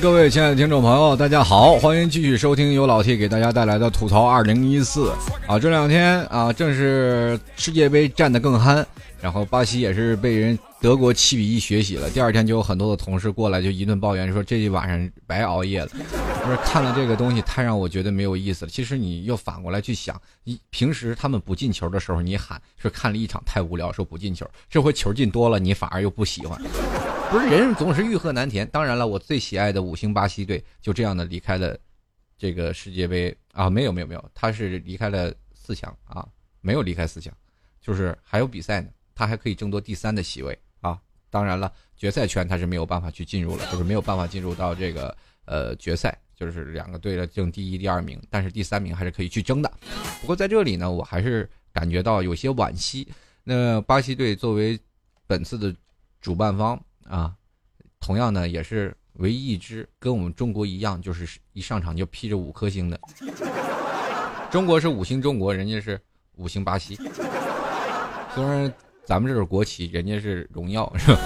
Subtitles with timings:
[0.00, 5.10] 各位亲爱的听众朋友，大家好，欢迎继续收听由老 T 给大家带来的吐槽二零一四
[5.46, 5.58] 啊。
[5.58, 8.84] 这两天啊，正是世界杯战得更酣，
[9.20, 12.08] 然后巴西也是被人德国七比一学习了。
[12.10, 15.88] 第二天就有很多的同事过来就一顿抱怨，说这一晚上白熬夜了。
[15.88, 18.70] 就是看了这个东西太让我觉得没有意思了。
[18.70, 24.48] 其实你又反过来去想，你平时他们不进球的时候，你喊说看了一场太无聊，说不进球。
[24.70, 26.56] 这回球进多了，你反而又不喜欢。
[27.30, 28.66] 不是人总是欲壑难填。
[28.68, 31.78] 当然了，我最喜爱的五星巴西队就这样的离开了
[32.38, 33.68] 这个世界杯啊！
[33.68, 36.26] 没有没有没有，他是离开了四强啊，
[36.62, 37.30] 没有离开四强，
[37.82, 40.98] 就是还有比赛呢，他还可以争夺第三的席位啊。
[41.28, 49.70] 当然了，决赛圈他是没有办法去进入了，就是没有办法进入到这个呃决赛，就是两个队的争第一、第二名，但是第三名还是可以去争的。
[50.22, 53.06] 不过在这里呢，我还是感觉到有些惋惜。
[53.44, 54.80] 那巴西队作为
[55.26, 55.76] 本次的
[56.22, 56.82] 主办方。
[57.08, 57.34] 啊，
[58.00, 63.00] 同样呢，也是唯一一支跟我们中国一样，就是一上场就披着五颗星的。
[64.52, 66.00] 中国是五星中国，人家是
[66.36, 66.94] 五星巴西。
[68.34, 68.72] 虽然
[69.04, 71.18] 咱们这是国旗，人家是荣耀，是吧？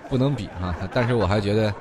[0.08, 0.88] 不能比啊。
[0.92, 1.74] 但是我还觉得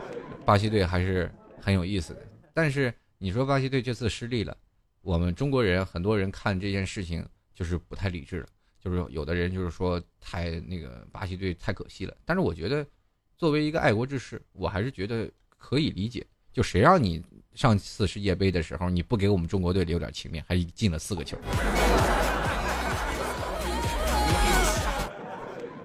[0.46, 2.22] 巴西队还是很有意思的。
[2.54, 4.56] 但是你说巴西队这次失利了，
[5.02, 8.48] 我们中国人很多人看这件事情就是不太理智了。
[8.86, 12.86] 就是有的人就是说太那个巴西队太可惜了，但是我觉得，
[13.36, 16.24] 作为一个爱国志士，我还是觉得可以理解。
[16.54, 17.20] 就谁让你
[17.56, 21.36] 上次世界杯的时候你不给我们中国队留点情面，还进了四个球？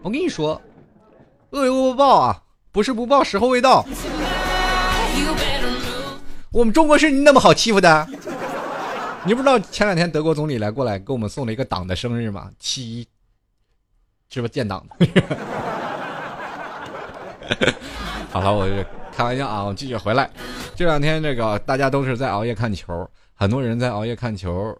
[0.03, 0.61] 我跟你说，
[1.53, 3.83] 恶有恶报啊，不是不报，时候未到。
[6.53, 8.07] 我们中国是你那么好欺负的？
[9.27, 12.51] 你不知道前两天德国总理来过来给我们送了一个党的生日吗？
[12.59, 13.07] 七一，
[14.31, 14.87] 是不是建党？
[18.31, 18.67] 好了，我
[19.13, 20.31] 开玩笑啊，我继续回来。
[20.75, 24.75] 这两天这个大家都是在熬夜看球，很多人在熬夜看球，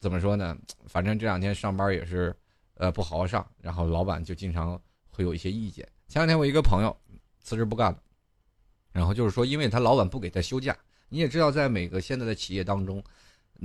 [0.00, 0.54] 怎么说呢？
[0.86, 2.34] 反正这两天上班也是，
[2.74, 4.78] 呃，不好好上，然后老板就经常
[5.08, 5.88] 会有一些意见。
[6.08, 6.94] 前两天我一个朋友
[7.40, 7.98] 辞职不干了，
[8.92, 10.76] 然后就是说，因为他老板不给他休假。
[11.08, 13.02] 你也知道，在每个现在的企业当中。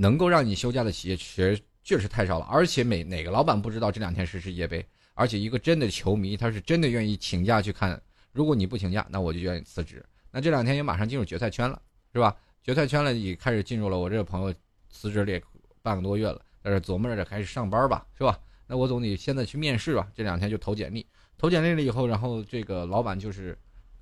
[0.00, 8.00] 能够让你休假的企业确确实太少了，而且每哪个老板不知道这两天是世界杯，而且一个真的球迷他是真的愿意请假去看。
[8.30, 10.04] 如果你不请假，那我就愿意辞职。
[10.30, 11.82] 那这两天也马上进入决赛圈了，
[12.12, 12.36] 是吧？
[12.62, 13.98] 决赛圈了也开始进入了。
[13.98, 14.54] 我这个朋友
[14.88, 15.42] 辞职了也
[15.82, 18.38] 半个多月了，但是琢磨着开始上班吧，是吧？
[18.68, 20.06] 那我总得现在去面试吧。
[20.14, 21.04] 这两天就投简历，
[21.36, 23.58] 投简历了以后，然后这个老板就是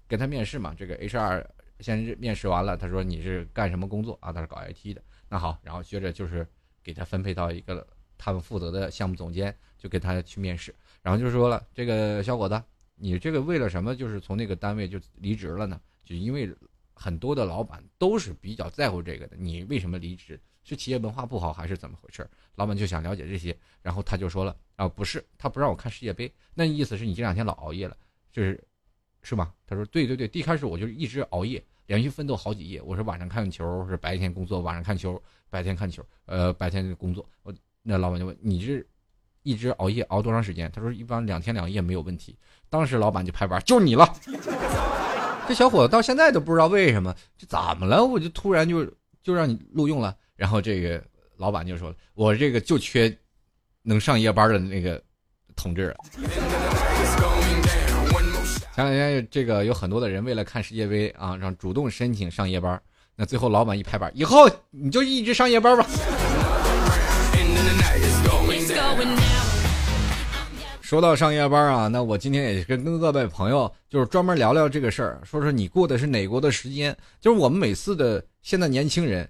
[0.06, 0.74] 跟他面试嘛。
[0.76, 1.42] 这个 HR
[1.80, 4.30] 先面试完了，他说你是干什么工作啊？
[4.30, 5.00] 他是搞 IT 的。
[5.28, 6.47] 那好，然后接着就是
[6.82, 10.75] 给他分配到一个他们负责的项目总监，就给他去面试。
[11.03, 12.62] 然后就说了，这个小伙子，
[12.94, 15.81] 你这个为了什么就是从那个单位就离职了呢？
[16.04, 16.53] 就因为
[16.94, 19.36] 很多的老板都是比较在乎这个的。
[19.36, 20.41] 你为什么离职？
[20.65, 22.28] 是企业文化不好还是怎么回事？
[22.56, 23.56] 老板就想了解这些。
[23.82, 27.97] 然后他就说了啊，不是，他不让我看世界杯，那意思是你这两天老熬夜了，
[28.32, 28.60] 就是，
[29.22, 29.54] 是吧？
[29.65, 31.65] 他说对对对，一开始我就一直熬夜。
[31.86, 37.28] 连续奋斗好几夜，我说晚上看球是白天工作，晚上看球白天看球，呃，白天工作。
[37.42, 38.86] 我那老板就问你是，
[39.42, 40.70] 一直熬夜熬多长时间？
[40.72, 42.36] 他说一般两天两夜没有问题。
[42.69, 44.12] 当时老板就拍板，就你了。
[45.47, 48.04] 这小伙子到现在都不知道为什么，这怎么了？
[48.04, 48.84] 我就突然就
[49.22, 50.16] 就让你录用了。
[50.34, 51.00] 然后这个
[51.36, 53.16] 老板就说，我这个就缺
[53.83, 55.00] 能上夜班的那个
[55.54, 56.66] 同志了。
[58.76, 62.78] 前两天这个有很多的人为了看世界杯啊，让主动申请上夜班。
[63.16, 65.86] 那最后老板一拍板，以后你就一直上夜班吧。
[70.82, 76.94] 说到上夜班啊，那我今天也跟跟各位朋友就是专门聊聊这个事儿，说说你过的是哪国的时间？
[77.18, 79.26] 就是我们每次的现在年轻人，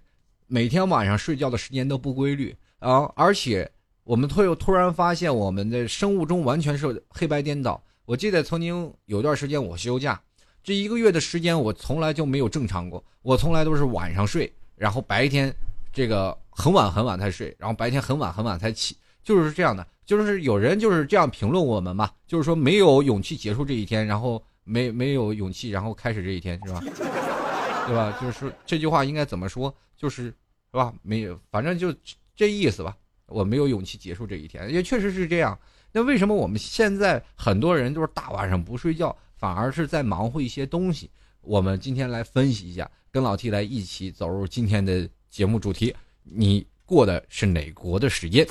[0.48, 3.70] 每天晚上睡觉的时间都不规律啊，而且
[4.02, 7.80] 我们突又突然发现我们的生物钟完全是黑白颠倒。
[8.06, 10.20] 我记得曾经有段时间我休假，
[10.62, 15.52] 这一个月的时间我从来就没有正常过，我从来都是晚上睡，然后白天
[15.92, 19.84] 这个很晚很晚才睡，然后白天很晚很晚才起，就是这样的。
[20.04, 26.80] 就是有人就是这样评论我们嘛，就是说没有勇气结束这一天，然后没没有勇气，然后开始这一天是吧？
[27.88, 28.16] 对吧？
[28.22, 29.74] 就是这句话应该怎么说？
[29.96, 30.32] 就是是
[30.70, 30.94] 吧？
[31.02, 31.92] 没有，反正就
[32.36, 32.96] 这意思吧。
[33.26, 35.58] 我没有勇气结束这一天，也确实是这样。
[35.96, 41.10] 那为什么我们现在很多人就是大晚上不睡觉，反而是在忙活一些东西？
[41.40, 45.96] 我们今天来分析一下，跟老 T 来一起走入今天的节目主题。
[46.22, 48.46] 你过的是哪国的时间？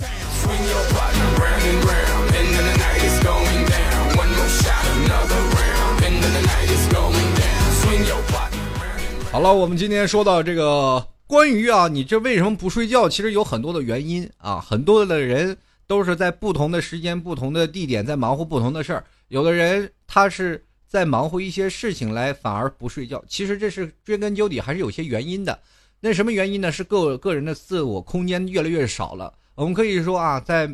[9.32, 13.08] 好了，我们今天说到这个关于啊，你这为什么不睡觉？
[13.08, 15.56] 其实有很多的原因啊，很多的人
[15.88, 19.04] 都是在不同的时间、不同的地点在忙活不同的事儿。
[19.28, 23.24] 有的人他是在忙活一些事情来，反而不睡觉。
[23.28, 25.60] 其实这是追根究底还是有些原因的。
[26.00, 26.72] 那什么原因呢？
[26.72, 29.34] 是个个人的自我空间越来越少了。
[29.56, 30.70] 我们可以说啊，在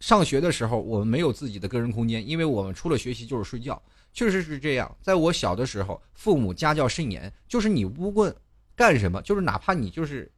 [0.00, 3.80] 上学的时候，我们没有自己的个人空间，因为我们除了学习就是睡觉。
[4.12, 8.34] 确实是这样，在我小的时候，父母家教甚严，就是你无论
[8.76, 10.30] 干什么，就是哪怕你就是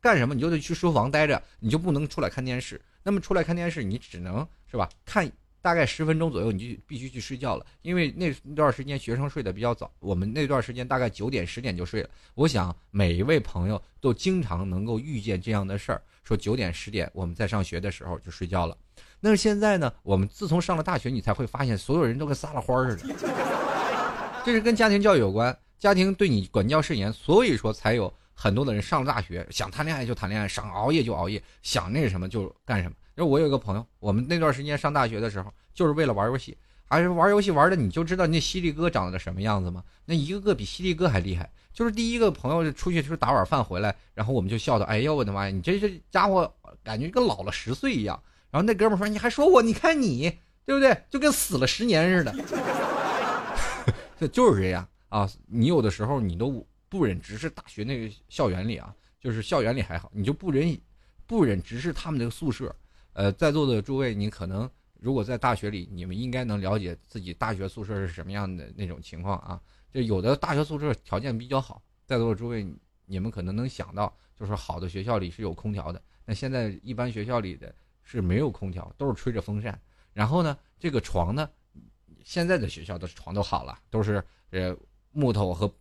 [0.00, 2.80] 干什么，你就得去书房待着，你就不能出来看电视。
[3.02, 4.88] 那么出来看电视，你只能是吧？
[5.04, 12.10] 看大概十分钟左右，你就必须去睡觉了，因为那段时间学生睡得比较早，我们那段时间大概九点十点就睡了。
[12.34, 18.76] 我想每一位朋友都经常能够遇见这样的事儿，说九点十点我们在上学的时候就睡觉了。
[19.20, 19.92] 那现在呢？
[20.02, 23.14] 我们自从上了大学，你才会发现，所有人都跟撒了欢儿似的。
[24.44, 32.94] 这是跟家庭教育有关，家庭对你管教甚严，所以说才有很多的人上了大学，想谈恋爱就谈恋爱，想熬夜就熬夜，想那什么就干什么。
[33.16, 39.84] 因为我有一个朋友，我们那段时间上大学的时候，就是为了玩游戏，还是玩游戏玩的，你就知道那犀利哥长得什么样子吗？
[40.04, 41.50] 那一个个比犀利哥还厉害。
[41.72, 46.52] 就是第一个朋友出去就是打碗饭回来，然后我们就笑的：“哎呦我的妈呀，你这这家伙
[46.82, 49.62] 感觉跟老了十岁一样。”然后那哥们说：“你还说我？
[49.62, 50.94] 你看你，对不对？
[51.08, 52.34] 就跟死了十年似的。
[54.20, 55.28] 这就是这样啊！
[55.46, 60.78] 你有的时候你都不忍直视大学那个校园里啊，就是校园里还好，你就不忍
[61.26, 62.76] 不忍直视他们那个宿舍。
[63.14, 64.68] 呃，在座的诸位，你可能
[65.00, 69.58] 如果在大学里，你们应该能了解自己大学宿舍是什么样的那种情况啊。
[69.90, 72.70] 就有的大学宿舍条件比较好，在座的诸位，
[73.06, 76.02] 你们可能能想到，就是好的学校里是有空调的。
[76.26, 77.74] 那现在一般学校里的。
[78.04, 79.80] 是没有空调，都是吹着风扇。
[80.12, 81.48] 然后呢，这个床呢，
[82.24, 84.76] 现在的学校的床都好了，都是呃
[85.12, 85.72] 木头和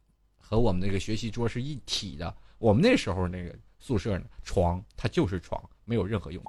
[0.51, 2.35] 和我们那个学习桌是一体的。
[2.57, 6.43] 我们那时候那个宿舍呢，床它就是床，没有任何用。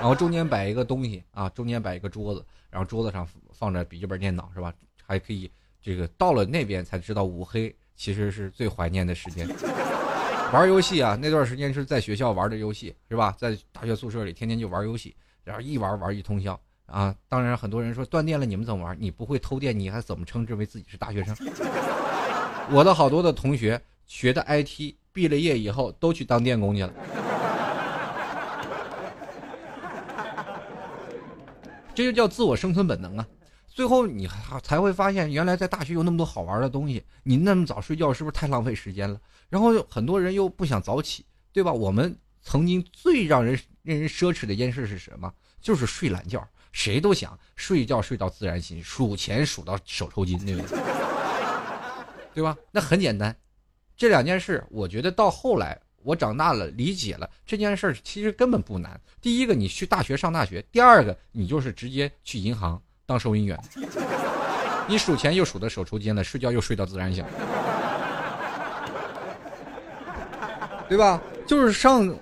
[0.00, 4.74] 然后中间摆一个东西啊，中间摆一个桌子，然后桌子上放着笔记本电脑，是吧？
[5.06, 5.48] 还可以
[5.80, 9.48] 这个到了那边才知道五黑其实是最怀念的时间。
[10.52, 13.32] 玩游戏啊，那段时间是在学校玩的游戏，是吧？
[13.38, 15.14] 在大学宿舍里天天就玩游戏，
[15.44, 17.14] 然后一玩玩一通宵啊。
[17.28, 18.96] 当然，很多人说断电了，你们怎么玩？
[19.00, 21.36] 你不会偷电，你还怎么称之为自己是大学生？
[22.70, 26.92] 我的好多的同学学的 IT，毕了业以后都去当电工去了。
[31.94, 33.26] 这就叫自我生存本能啊。
[33.68, 37.02] 最后你还才会发现，原来在大学有那么多好玩的东西。
[37.22, 39.20] 你那么早睡觉，是不是太浪费时间了？
[39.48, 41.72] 然后很多人又不想早起，对吧？
[41.72, 45.32] 我们曾经最让人令人奢侈的一件事是什么？
[45.60, 46.46] 就是睡懒觉。
[46.72, 51.05] 谁都想睡觉睡到自然醒，数钱数到手抽筋，对不对？
[52.36, 52.54] 对吧？
[52.70, 53.34] 那很简单，
[53.96, 59.00] 这两件事，我觉得到后来我长大了，理解了这件事其实根本不难。
[59.22, 62.78] 第一个，你去大学上大学；第二个，你就是直接去银行。
[63.06, 63.58] 当收银员，
[64.86, 67.24] 你数钱又数的手抽筋了，睡觉又睡到自然醒，
[70.90, 71.22] 对吧？
[71.46, 72.14] 就是上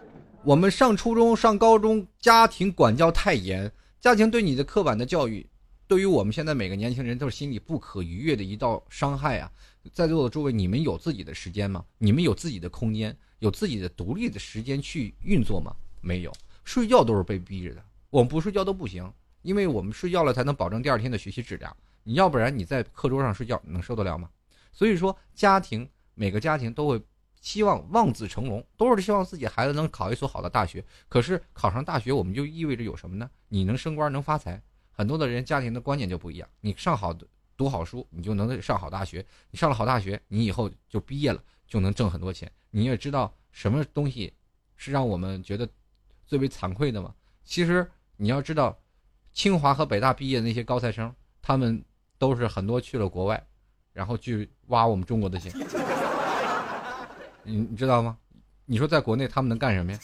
[0.45, 3.69] 我们上初中、上高中，家庭管教太严，
[4.01, 5.45] 家庭对你的刻板的教育，
[5.89, 9.51] 对于我们现在每个年轻人都是心里不可逾越的一道伤害啊！
[9.93, 11.85] 在座的诸位，你们有自己的时间吗？
[11.99, 15.75] 你们有自己的空间，有自己的独立的时间去运作吗？
[16.01, 16.33] 没有，
[16.65, 19.13] 睡觉都是被逼着的，我们不睡觉都不行。
[19.43, 21.77] 因为我们睡觉了，才能保证第二天的学习质量。
[22.03, 24.31] 你要不然你在课桌上睡觉，能受得了吗？
[24.73, 26.99] 所以说，家庭每个家庭都会
[27.43, 30.83] 希望望子成龙，都是希望自己孩子能考一所好的大学。
[31.11, 33.31] 可是考上大学，我们就意味着有什么呢？
[33.49, 34.63] 你能升官，能发财。
[34.91, 36.49] 很多的人家庭的观念就不一样。
[36.63, 37.27] 你上好的
[37.57, 39.25] 读好书，你就能上好大学。
[39.51, 42.51] 你上了好大学，你以后就毕业了，就能挣很多钱。
[42.71, 44.33] 你也知道什么东西
[44.77, 45.69] 是让我们觉得
[46.27, 47.15] 最为惭愧的吗？
[47.45, 48.79] 其实你要知道。
[49.37, 51.85] 清华和北大毕业的那些高材生，他们
[52.19, 53.45] 都是很多去了国外，
[53.93, 55.53] 然后去挖我们中国的钱。
[57.43, 58.17] 你你知道吗？
[58.65, 59.99] 你说在国内他们能干什么呀？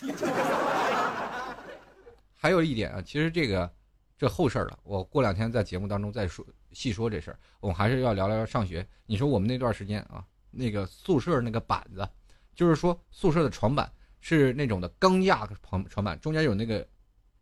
[2.35, 3.73] 还有一点啊，其实这个
[4.19, 8.87] 这后事儿了，我过两天在节目当中再说细说这事儿，我们还是要聊聊上学。
[9.07, 12.09] 你说我们那段时间啊，那个宿舍那个板子，
[12.55, 16.87] 就是说宿舍的床板是那种的钢架床床板，中间有那个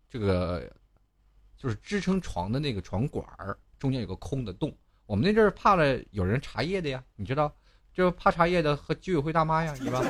[0.08, 0.70] 这个
[1.56, 4.76] 就是支撑床的那个床管儿，中间有个空的洞。
[5.06, 7.54] 我们那阵儿怕了有人茶叶的呀，你知道，
[7.92, 10.02] 就怕茶叶的和居委会大妈呀，是吧？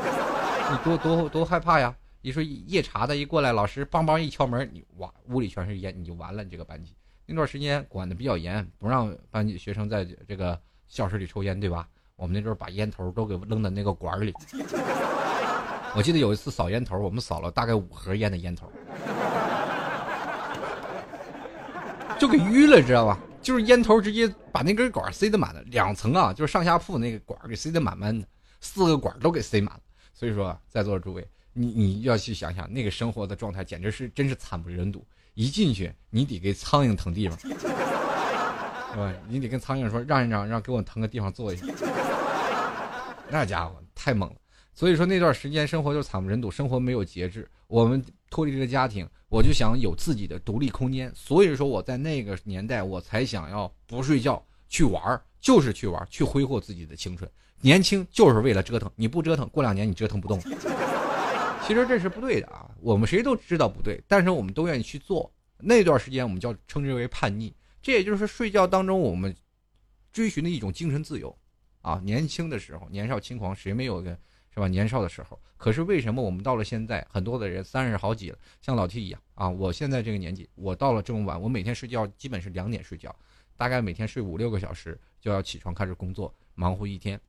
[0.71, 1.97] 你多多多害怕呀！
[2.21, 6.43] 一说夜查的一过来，老师梆梆一敲门，你哇，屋里全是烟，你就完了。
[6.43, 6.95] 你这个班级
[7.31, 10.59] 那段时间管的比较严，不让班级学生在这个
[10.89, 11.87] 教室里抽烟，对吧？
[12.17, 14.33] 我们那时候把烟头都给扔到那个管里。
[15.95, 18.73] 我记得有一次扫烟头，我们扫了大概五盒烟的烟头，
[22.19, 23.19] 就给淤了，知道吧？
[23.43, 28.27] 就是烟头直接把那根管塞得满了，两层啊，就是上下铺那个管给塞得满满的，
[28.63, 29.81] 四个管都给塞满了。
[30.15, 31.29] 所以说，在座的诸位。
[31.53, 35.05] 你你要去想想那个生活的状态，简直是真是惨不忍睹。
[35.39, 37.55] 一进去，你得给苍蝇腾地方，对
[38.97, 39.15] 吧？
[39.29, 41.65] 你得跟苍蝇说，让一让，让给我腾个地方坐一下。
[43.31, 44.35] 那家伙太猛了。
[44.75, 47.49] 所以说那段时间生活就惨不忍睹，生活没有节制。
[47.69, 51.09] 我们脱离这个家庭，我就想有自己的独立空间。
[51.15, 57.31] 所以说我在那个年代，我才想要不睡觉去玩，就是去玩，去挥霍自己的青春。
[57.61, 60.41] 年轻就是为了折腾，你不折腾，过两年你折腾不动。
[61.69, 65.31] 其实这是不对的啊，我们谁都知道不对，但是我们都愿意去做。
[65.59, 69.37] 那段时间我们叫称之为叛逆，这也就是睡觉当中我们
[70.11, 71.37] 追寻的一种精神自由
[71.83, 72.01] 啊。
[72.03, 74.19] 年轻的时候年少轻狂，谁没有个
[74.55, 74.67] 是吧？
[74.67, 79.51] 年少的时候，可是为什么我们到了现在，很多的人三十好几了，像老 T 一样啊？
[79.51, 83.15] 我现在这个年纪，我到了这么晚，我每天睡觉基本是两点睡觉，
[83.59, 87.21] 大概每天睡五六个小时，就要起床开始工作，忙活一天。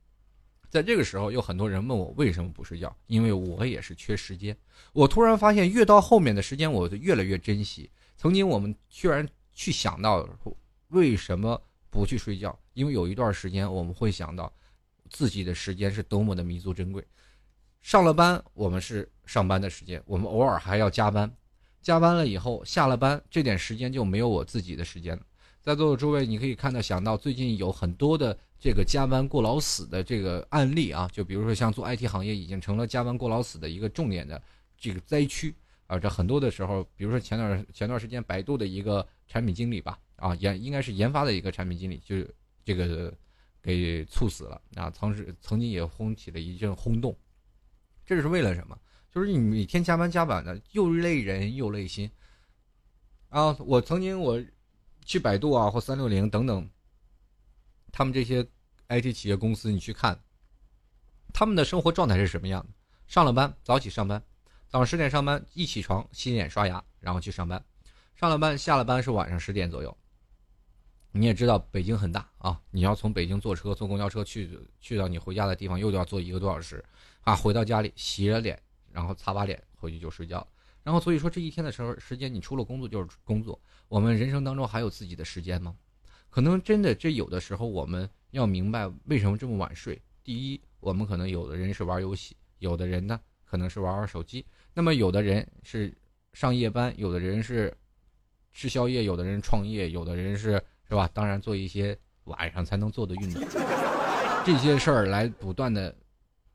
[0.70, 4.56] 在这个时候，有很多人问我为什么不睡觉，因为我也是缺时间。
[4.92, 7.90] 我突然发现，越到后面的时间，我就越来越珍惜。
[8.16, 10.24] 曾经我们居然去想到
[10.90, 11.60] 为什么
[11.90, 14.52] 不去睡觉，因为有一段时间我们会想到
[15.08, 17.04] 自己的时间是多么的弥足珍贵。
[17.82, 21.28] 上了班，我们是上班的时间，我们偶尔还要加班，
[21.82, 25.22] 加班了以后下了班，这点时间就没有我自己的时间了。
[25.60, 28.38] 在座的诸位，你可以看到，想到最近有很多的。
[28.60, 34.40] 这个加班过劳死的这个案例啊，就比如说像做 IT 行业，已经成了加班过劳死的一个重点的
[34.76, 35.54] 这个灾区
[35.86, 35.98] 啊。
[35.98, 42.16] 这很多的时候，比如说前段前段时间，百度的一个产品经理吧，啊研应该是研发的一个产品经理，就
[42.62, 43.10] 这个
[43.62, 44.90] 给猝死了啊。
[44.90, 47.16] 曾是曾经也轰起了一阵轰动，
[48.04, 48.78] 这是为了什么？
[49.10, 52.10] 就是你每天加班加班的，又累人又累心
[53.30, 53.56] 啊。
[53.60, 54.38] 我曾经我
[55.06, 56.68] 去百度啊或三六零等等。
[57.92, 58.46] 他们这些
[58.88, 60.18] IT 企业公司，你去看，
[61.32, 62.68] 他们的生活状态是什么样的？
[63.06, 64.22] 上了班，早起上班，
[64.68, 67.62] 早上十点上班，一起床洗脸刷牙，然后去上班。
[68.14, 69.96] 上了班，下了班是晚上十点左右。
[71.12, 76.84] 你也知道北京很大啊，你要从北京坐车、坐公交车去去到你回家的地方，又要坐一个多小时
[77.22, 77.34] 啊。
[77.34, 78.60] 回到家里洗了脸，
[78.92, 80.46] 然后擦把脸，回去就睡觉。
[80.84, 83.60] 然后所以说这一天的时候时间，你除了工作就是工作。
[83.88, 85.74] 我们人生当中还有自己的时间吗？
[86.30, 90.00] 可能真的，这有的时候我们要明白为什么这么晚睡。
[90.22, 94.46] 第一，我们可能有的人是玩游戏，有的人呢可能是玩玩手机。
[94.72, 95.92] 那么有的人是
[96.32, 97.76] 上夜班，有的人是
[98.52, 101.10] 吃宵夜，有的人创业，有的人是是吧？
[101.12, 103.42] 当然做一些晚上才能做的运动，
[104.46, 105.94] 这些事儿来不断的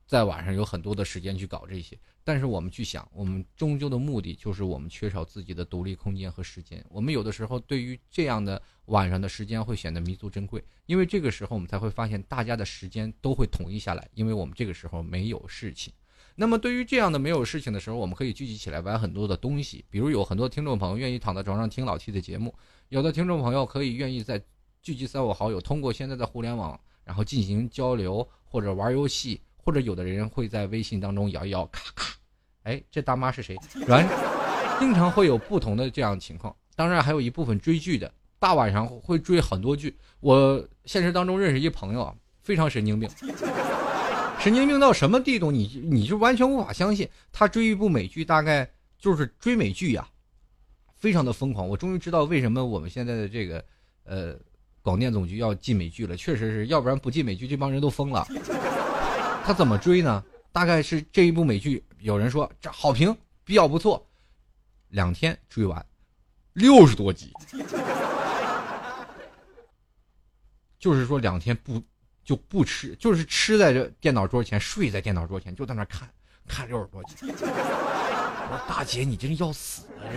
[0.07, 1.99] 在晚上有很多的时间去搞这些。
[2.27, 6.83] 但是我们去想，我们终究的目的就是我们缺少自己的独立空间和时间。
[6.89, 15.93] 我们有的时候对于这样的晚上的时间会显得弥足珍贵，因为这个时候我们才会发现大家的时间都会统一下来，因为我们这个时候没有事情。
[16.35, 22.55] 那么对于这样的没有事情的时候，我们可以聚集起来玩很多的东西，比如有很多听众朋友愿意躺在床上听老 T 的节目，
[22.89, 24.43] 有的听众朋友可以愿意在
[24.81, 29.41] 聚集三五好友，通过现在的互联网，然后进行交流或者玩游戏。
[29.65, 32.13] 或者有的人会在微信当中摇一摇，咔咔，
[32.63, 33.57] 哎，这大妈是谁？
[33.87, 34.07] 然，
[34.79, 36.55] 经常会有不同的这样情况。
[36.75, 39.97] 当然，还有一部分追剧的，大晚上会追很多剧。
[40.19, 43.09] 我现实当中认识一朋友啊，非常神经病，
[44.39, 45.49] 神经病到什么地步？
[45.49, 47.09] 你你就完全无法相信。
[47.31, 48.69] 他追一部美剧，大概
[48.99, 50.07] 就是追美剧呀，
[50.93, 51.67] 非常的疯狂。
[51.67, 53.65] 我终于知道为什么我们现在的这个
[54.03, 54.35] 呃
[54.83, 56.15] 广电总局要禁美剧了。
[56.15, 58.27] 确实是要不然不禁美剧，这帮人都疯了。
[59.45, 60.23] 他怎么追呢？
[60.51, 64.03] 大概是这一部美剧，有人说这好评比较不错，
[64.87, 65.85] 两天追完，
[66.53, 67.31] 六十多集，
[70.79, 71.79] 就是说两天不
[72.23, 76.09] 就不吃，就是吃在这电脑桌前，睡在电脑桌前，就在那看，
[76.47, 77.15] 看六十多集。
[77.21, 80.09] 我说大姐，你真要死啊！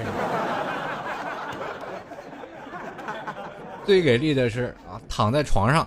[3.85, 5.87] 这最给力的是啊，躺在床上，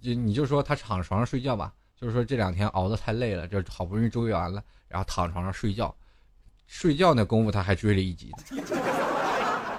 [0.00, 5.94] 就你就说他躺床上睡觉吧，就是说这两天熬得太累了，这好不容易追完了，然后躺床上睡觉，
[6.66, 8.32] 睡觉那功夫他还追了一集，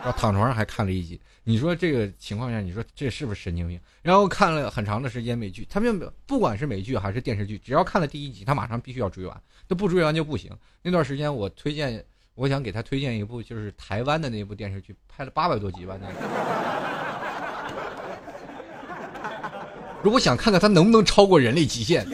[0.02, 1.20] 然后躺床上还看了一集。
[1.44, 3.80] 你说这个情况下，你说这是不是神经病？
[4.02, 10.52] 然后看了很长的时间美剧，他们不管是美剧还是电视剧，只要看了第一集，他马上必须要追完，他不追完就不行。
[10.82, 12.04] 那段时间我推荐，
[12.34, 16.16] 我想给他推荐一部，就是台湾的那部电视剧，拍了八百多集吧，那个。
[20.06, 22.08] 如果想看看他能不能超过人类极限，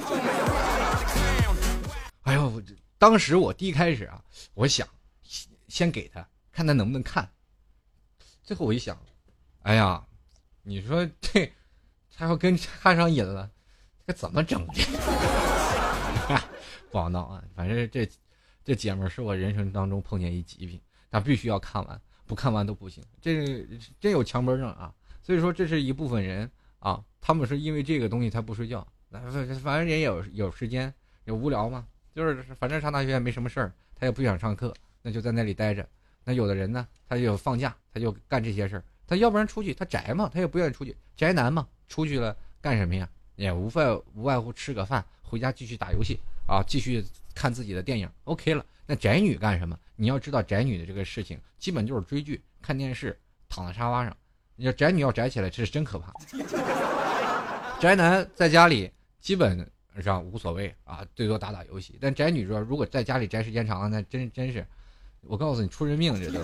[2.22, 2.64] 哎呦，
[2.98, 4.88] 当时我第一开始啊，我想
[5.68, 7.30] 先给他看他能不能看，
[8.44, 8.98] 最后我一想，
[9.64, 10.02] 哎呀，
[10.64, 11.52] 你说这
[12.16, 13.52] 他要跟看上瘾了，
[14.08, 14.74] 这怎么整的？
[16.90, 17.44] 不好闹啊！
[17.54, 18.10] 反正这
[18.64, 20.80] 这姐们是我人生当中碰见一极品，
[21.12, 23.68] 他必须要看完，不看完都不行，这
[24.00, 24.94] 真有强迫症啊！
[25.22, 26.50] 所以说，这是一部分人。
[26.82, 30.94] 啊，他们是因为这个东西他不睡觉，反反正也有有时间，
[31.26, 35.88] 也无聊嘛，就是反正上大学也没什么事儿，他也不想上课，那就在那里待着。
[36.24, 38.84] 那有的人呢，他就放假，他就干这些事儿。
[39.08, 43.08] 他要不然出去，他宅嘛，他也不愿意出去，宅男嘛，出去了干什么呀？
[43.36, 48.66] 也无外无外乎吃个饭，回家继续打游戏啊，继续看自己的电影，OK 了。
[48.86, 49.78] 那宅女干什么？
[49.96, 53.20] 你要知道宅女的这个事情，基本就是追剧、看电视、
[53.50, 54.16] 躺在沙发上。
[54.62, 56.14] 要宅女要宅起来，这是真可怕。
[57.80, 59.70] 宅男在家里基本
[60.02, 61.98] 上无所谓啊，最多打打游戏。
[62.00, 64.66] 但宅女说，如果在家里宅时间长了，那真真是，
[65.22, 66.40] 我告诉你出人命这都。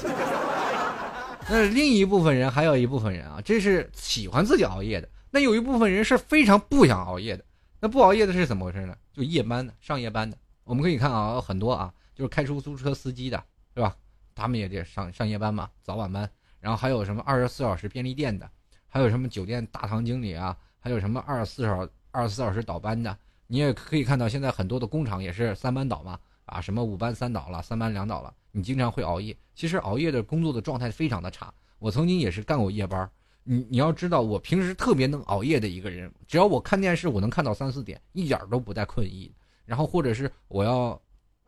[1.50, 5.08] 那另一部分人还有一部分人啊，这是喜欢自己熬夜的。
[5.30, 7.46] 那有一部分人是非常不想熬夜的。
[7.80, 8.96] 那不熬夜的是怎么回事呢？
[9.14, 10.36] 就夜班的，上夜班的。
[10.64, 13.42] 我们可以看啊，很多啊，就是开出租车司机的，
[13.76, 13.96] 是吧？
[14.34, 16.30] 他们也得上上夜班嘛，早晚班。
[16.60, 18.50] 然后还有什么二十四小时便利店的，
[18.88, 23.18] 还有什么酒店大堂经理啊，还有什么二十四小二十四小时倒班的。
[23.48, 28.34] 你也可以看到，现在很多的工厂也是三班倒嘛，啊，什么五班三倒了，三班两倒了。
[28.52, 31.54] 你经常会熬夜，其实熬夜的工作的状态非常的差。
[31.80, 33.10] 我曾经也是干过夜班，
[33.44, 39.34] 你你要知道，我平时特别能熬夜的一个人，只要我看电视，我能看到三四点，一点都不带困意。
[39.64, 41.00] 然后或者是我要，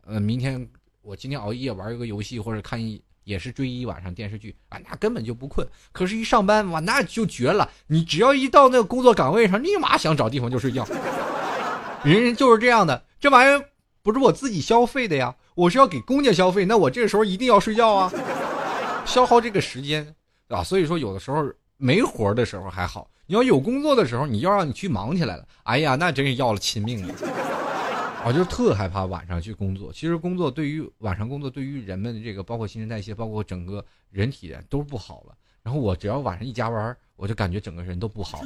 [0.06, 0.70] 呃，明天
[1.02, 3.02] 我今天熬夜玩一个游戏或者看一。
[3.30, 5.68] 也是追一晚上电视剧啊，那根本就不困。
[5.92, 7.70] 可是，一上班哇，那就绝了。
[7.86, 10.84] 你只要一到那个工作岗位上，立马想找地方就睡觉。
[12.04, 13.64] 人人就是这样的，这玩意儿
[14.02, 18.12] 不是我自己消费的呀，我是要给公家消费，那我这个时候一定要睡觉啊，
[19.06, 20.16] 消耗这个时间
[20.48, 20.64] 啊。
[20.64, 21.46] 所以说，有的时候
[21.78, 27.14] 没活的时候还好，你要有工作的时候，你要让你去忙起来了，哎呀，那真是要了亲命了。
[28.26, 29.92] 我就特害怕晚上去工作。
[29.94, 35.36] 其实工作对于晚上工作，对于人们的这个包括新陈代谢，包括整个人体都不好了。
[35.64, 38.44] 然后我只要晚上一加班，我就感觉整个人都不好，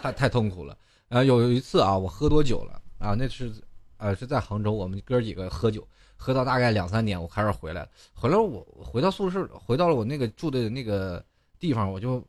[0.00, 0.76] 太太痛苦了。
[1.08, 3.52] 呃，有有一次啊，我喝多酒了啊，那是
[3.96, 7.88] 呃是在杭州，我们哥几个喝酒，喝到大概两三点，我开始回来了。
[8.14, 11.24] 回来我回到宿舍，回到了我那个住的那个
[11.58, 12.22] 地方，我就。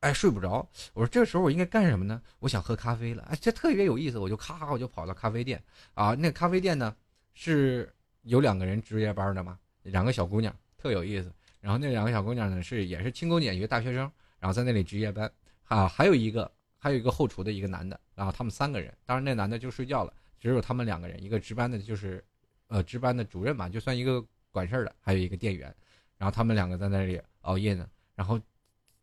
[0.00, 0.68] 哎，睡不着。
[0.92, 2.22] 我说这时候我应该干什么呢？
[2.38, 3.22] 我想喝咖啡了。
[3.24, 4.18] 哎，这特别有意思。
[4.18, 5.60] 我就咔咔，我就跑到咖啡店
[5.94, 6.14] 啊。
[6.14, 6.94] 那咖啡店呢，
[7.34, 11.32] 是有两个人值夜班的嘛，两个小姑娘，特有意思。
[11.60, 14.08] 然后那两个小姑娘呢，是也是轻工俭学大学生，
[14.38, 15.28] 然后在那里值夜班
[15.64, 15.88] 啊。
[15.88, 18.96] 还有一个，还有一个后厨的一个男的，然后他们三个人。
[19.04, 21.20] 当然那男的就睡觉了，只有他们两个人。
[21.20, 22.24] 一个值班的就是，
[22.68, 25.74] 呃，值班的主任嘛，就算一个管事儿的，还有一个店员。
[26.16, 27.84] 然后他们两个在那里熬夜呢，
[28.14, 28.40] 然后。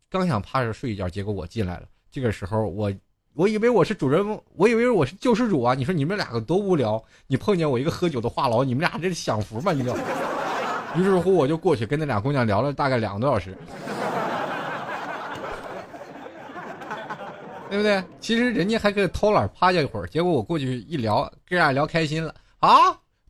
[0.08, 1.82] 刚想趴着睡一觉，结果我进来了。
[2.10, 2.92] 这个时候，我
[3.34, 5.74] 我以为我是主人翁，我以为我是救世主啊！
[5.74, 9.72] 你说你们两个多无聊，你碰见我一个喝酒的话痨，你们俩这是享福吗？
[9.72, 9.94] 你就，
[10.94, 13.58] 于是乎我就过去跟那俩姑娘聊了大概两个多小时，
[17.68, 18.02] 对不对？
[18.20, 22.70] 其实人家还可以偷懒趴下一会儿，结果我过去一聊，跟俩聊开心了啊！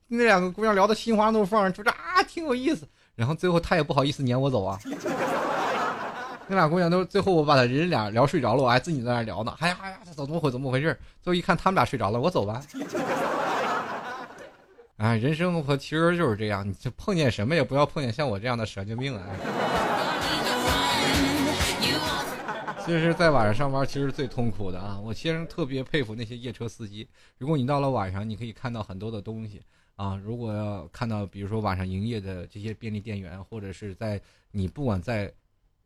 [0.07, 2.87] 那两个姑娘聊的心花怒放，说这啊挺有意思，
[3.17, 4.79] 然后最后她也不好意思撵我走啊。
[6.49, 9.53] 那俩姑娘都最后我把他人俩聊睡着了，我还自己在那聊呢。
[9.59, 10.97] 哎呀哎呀，怎么回怎么回事？
[11.21, 12.63] 最后一看他们俩睡着了，我走吧。
[14.99, 19.27] 哎，人生和其实就是这样，你就碰见什么也不要碰见像我这样的神经病啊。
[22.87, 25.01] 其实，在晚上上班其实最痛苦的啊。
[25.03, 27.09] 我其实特别佩服那些夜车司机。
[27.39, 29.61] 如果你到了晚上，你可以看到很多的东西
[29.97, 30.17] 啊。
[30.25, 34.21] 如果要看到，比如说晚上营业的这些便利店员，或者是在
[34.53, 35.33] 你不管在。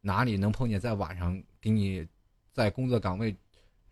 [0.01, 2.07] 哪里能碰见在晚上给你
[2.53, 3.35] 在工作岗位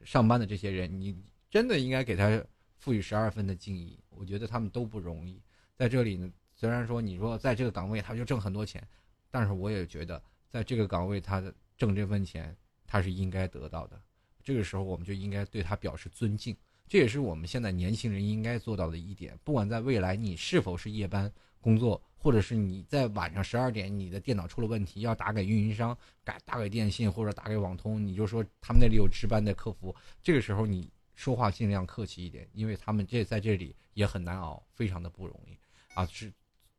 [0.05, 1.01] 上班的这些人？
[1.01, 1.17] 你
[1.51, 2.43] 真的应该给他
[2.77, 3.99] 赋予十二分的敬意。
[4.11, 5.41] 我觉得他们都不容易。
[5.77, 8.87] 在这里呢，虽然说你说在这个岗位他就挣很多钱，
[9.31, 11.41] 但是我也觉得在这个岗位他
[11.77, 14.01] 挣这份钱，他是应该得到的。
[14.43, 16.57] 这个时候，我们就应该对他表示尊敬。
[16.89, 19.39] 这也是我们现在年轻人应该做到的一点。
[19.45, 29.95] 不管在未来你是否是夜班工作，或者是你在晚上十二点你的电脑出了问题要打给运营商、打打给电信或者打给网通，你就说他们那里有值班的客服。
[30.23, 35.57] 这个时候你说话尽量客气一点，因为他们这在这里也很难熬，非常的不容易
[35.95, 36.05] 啊！
[36.07, 36.33] 是，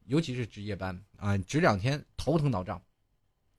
[0.06, 2.82] 尤其是值夜班啊，值两天头疼脑胀，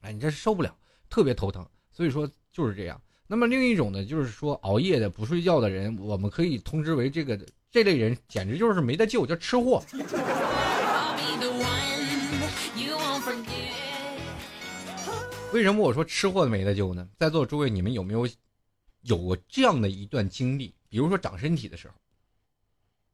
[0.01, 0.77] 哎，你这是受不了，
[1.09, 1.67] 特别头疼。
[1.91, 3.01] 所以说就是这样。
[3.27, 7.39] 那么另一种呢，就是说熬夜的不睡觉的人，我们可以通知为这个
[7.71, 9.83] 这类人，简直就是没得救，叫吃货。
[15.53, 17.09] 为什么我说吃货没得救呢？
[17.19, 18.29] 在座诸位，你们有没有
[19.03, 20.75] 有过这样的一段经历？
[20.89, 21.95] 比如说长身体的时候，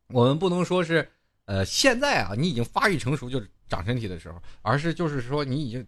[0.09, 1.11] 我们不能说是
[1.47, 5.87] 呃现在啊，你已经发育成熟就是长身体的时候，而是就是说你已经，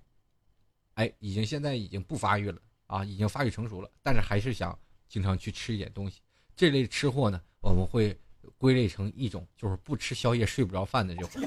[0.94, 2.59] 哎，已经现在已经不发育了。
[2.87, 4.77] 啊，已经发育成熟了，但是还是想
[5.11, 6.22] 经常去吃一点东西。
[6.57, 8.18] 这类吃货呢，我们会
[8.57, 11.42] 归类成一种，就是不吃宵夜睡不着饭的这种。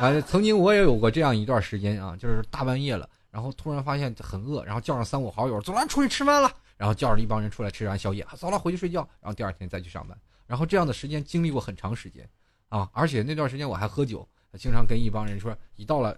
[0.00, 6.50] 啊，曾经我也有过这样一段时间啊，就是大半夜了，然后突然发现很饿，然后叫上三五好友，走了，出去吃饭了。
[6.76, 9.00] 然后叫上一帮人出来吃完宵夜，走了，回去睡觉。
[9.20, 10.16] 然后第二天再去上班。
[10.46, 12.28] 然后这样的时间经历过很长时间，
[12.68, 16.16] 啊，而且那段时间我还喝酒，经常跟一帮人说，一到了。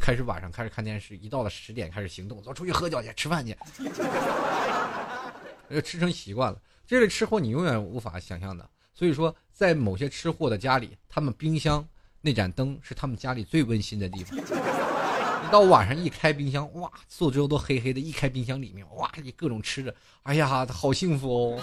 [0.00, 3.56] 开始晚上开始看电视，一到了十点开始行动，走出去喝酒去吃饭去，
[5.68, 6.62] 就吃成习惯了。
[6.86, 8.68] 这类吃货你永远无法想象的。
[8.94, 11.84] 所以说，在某些吃货的家里，他们冰箱
[12.20, 14.38] 那盏灯是他们家里最温馨的地方。
[14.38, 21.60] 一到晚上一开冰箱，哇，四周都黑黑的，一开冰箱里面，哇，你各种吃的，哎呀，好幸福哦。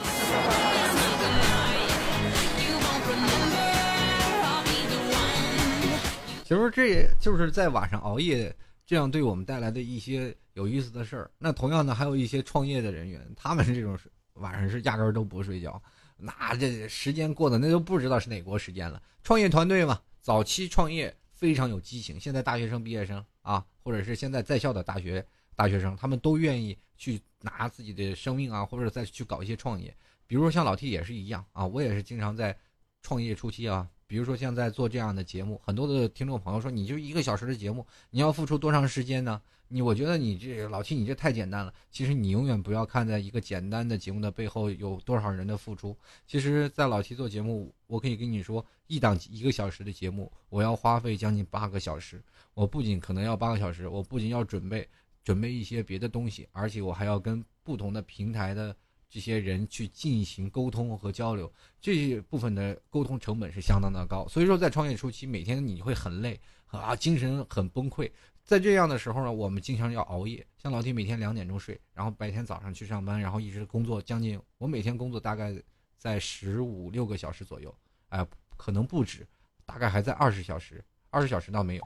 [6.43, 11.31] 其实这也就是在晚上熬夜，这样对我们带来的一些有意思的事儿。
[11.37, 13.97] 那同样呢，还有一些创业的人员，他们这种
[14.35, 15.81] 晚上是压根儿都不睡觉，
[16.17, 19.01] 那这时间过的那都不知道是哪国时间了。
[19.23, 22.19] 创业团队嘛，早期创业非常有激情。
[22.19, 25.23] 现在大学生、毕业生啊，或者是现在在校的大学
[25.55, 29.95] 大学生，他们都愿意去拿自己的生命啊，或者再去搞一些创业。
[30.25, 32.57] 比如说像老 T 也是一样啊，我也是经常在
[33.03, 33.87] 创业初期啊。
[34.07, 39.39] 比如说像在做这样的节目，很多的听众朋友说，你就一个小时的节目，你要付出多长时间呢？
[39.67, 41.73] 你我觉得你这老七，你这太简单了。
[41.91, 45.95] 其实你永远不要看在一个简单的节目的背后有多少人的付出。
[46.27, 52.21] 其实，在老七做节目，我可以跟你说，一档一个小时的节目，我要花费将近八个小时。
[52.53, 54.87] 我不仅可能要八个小时，我不仅要准备
[55.23, 58.75] 准备一些别的东西，而且我还要跟不同的平台的。
[59.07, 61.49] 这些人去进行沟通和交流，
[61.79, 64.27] 这部分的沟通成本是相当的高。
[64.27, 68.11] 所以说，在创业初期，每天你会很累啊，精神很崩溃。
[68.45, 70.45] 在这样的时候呢，我们经常要熬夜。
[70.57, 75.53] 像老铁每天两点钟睡，然后白天早上去上班，然后一直工作将近我每天工作大概
[75.97, 77.75] 在十五六个小时左右，
[78.09, 79.27] 哎，可能不止，
[79.65, 81.83] 大概还在二十小时，二十小时倒没有，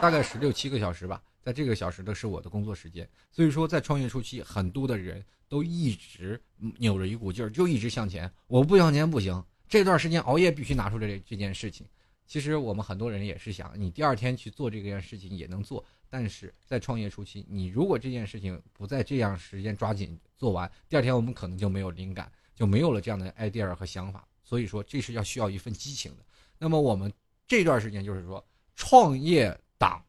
[0.00, 1.22] 大概十六七个小时吧。
[1.42, 3.08] 在这个小时的是我的工作时间。
[3.30, 5.24] 所以说，在创业初期，很多的人。
[5.50, 6.40] 都一直
[6.78, 8.32] 扭着一股劲儿，就一直向前。
[8.46, 11.84] 我不向前不行，这段时间熬夜必须拿出这这件事情。
[12.30, 24.24] 其实我们很多人也是想，你第二天去做这件事情也能做，但是在创业初期，你如果这件事情不在这样时间抓紧做完，第二天我们可能就没有灵感，就没有了这样的 idea 和想法。
[24.44, 26.24] 所以说，这是要需要一份激情的。
[26.56, 27.12] 那么我们
[27.48, 30.00] 这段时间就是说，创业党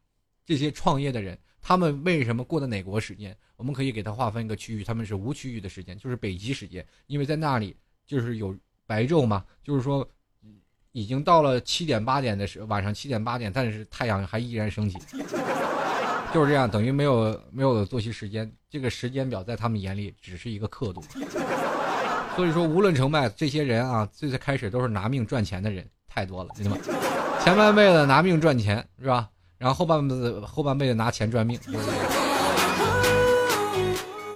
[0.46, 1.36] 这些创业的人。
[1.60, 3.36] 他们为什么过的哪国时间？
[3.56, 8.56] 我们可以给他划分一个区域，他们是无区域的时间，就是北极时间，因为在那里就是有
[8.86, 10.08] 白昼嘛，就是说
[10.92, 14.98] 已经到了七点八点的时晚上七点八点，但是太阳还依然升起，
[16.32, 21.02] 就是这样，等于没有没有作息时间，这个时间表在他们眼里只是一个刻度。
[22.36, 26.80] 所以说，无论成败，这些人啊，最最开始都是拿命赚钱的人太多了，兄弟们，
[27.44, 29.28] 前半辈子拿命赚钱是吧？
[29.58, 31.58] 然后后半辈子后半辈子拿钱赚命，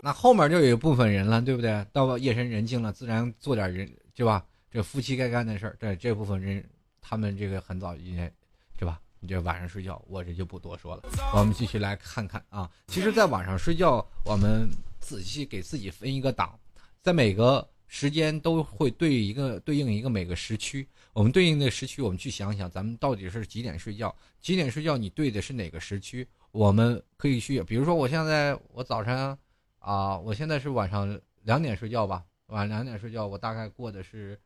[0.03, 1.85] 那后面就有一部分人了，对不对？
[1.93, 4.45] 到夜深人静了，自然做点人，对吧？
[4.77, 6.63] 这夫妻该干的事儿，对这部分人，
[7.01, 8.31] 他们这个很早以前，
[8.79, 9.01] 是吧？
[9.21, 11.03] 你这晚上睡觉，我这就不多说了。
[11.35, 14.69] 我们继续来看看啊，其实，在晚上睡觉，我们
[15.01, 16.61] 仔细给自己分一个档，
[17.01, 20.87] 在每个时间都会对一个对应一个每个时区。
[21.15, 24.15] 我们对应的时区，我们去想想，咱们到底是几点睡觉？
[24.43, 24.99] 几点睡觉？
[24.99, 26.29] 你对的是哪个时区？
[26.53, 29.39] 我们可以去，比如说，我现在我早晨
[29.79, 34.39] 啊，我现在是晚上两点睡觉吧，晚两点睡觉，我大概过的是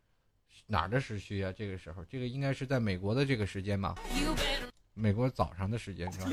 [0.70, 1.52] 哪儿的时区啊？
[1.56, 3.96] 这个时候，这个应该是在美国的这个时间吧？
[4.94, 6.28] 美国早上的时间是吧？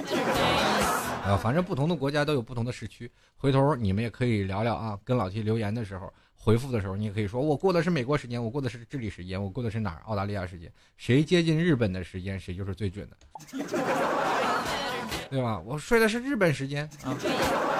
[1.25, 4.99] 啊， 反正不同的国家都有不同的时区，回头你们也可以聊聊啊。
[5.03, 10.01] 跟老 T 留言的时候，回复的时候，你也可以说我过的是美国时间，我过的是智利时间，我过的是哪儿？
[10.05, 13.17] 澳大利亚时间，谁接近日本的时间，谁就是最准的，
[15.31, 15.59] 对吧？
[15.65, 17.17] 我睡的是日本时间啊。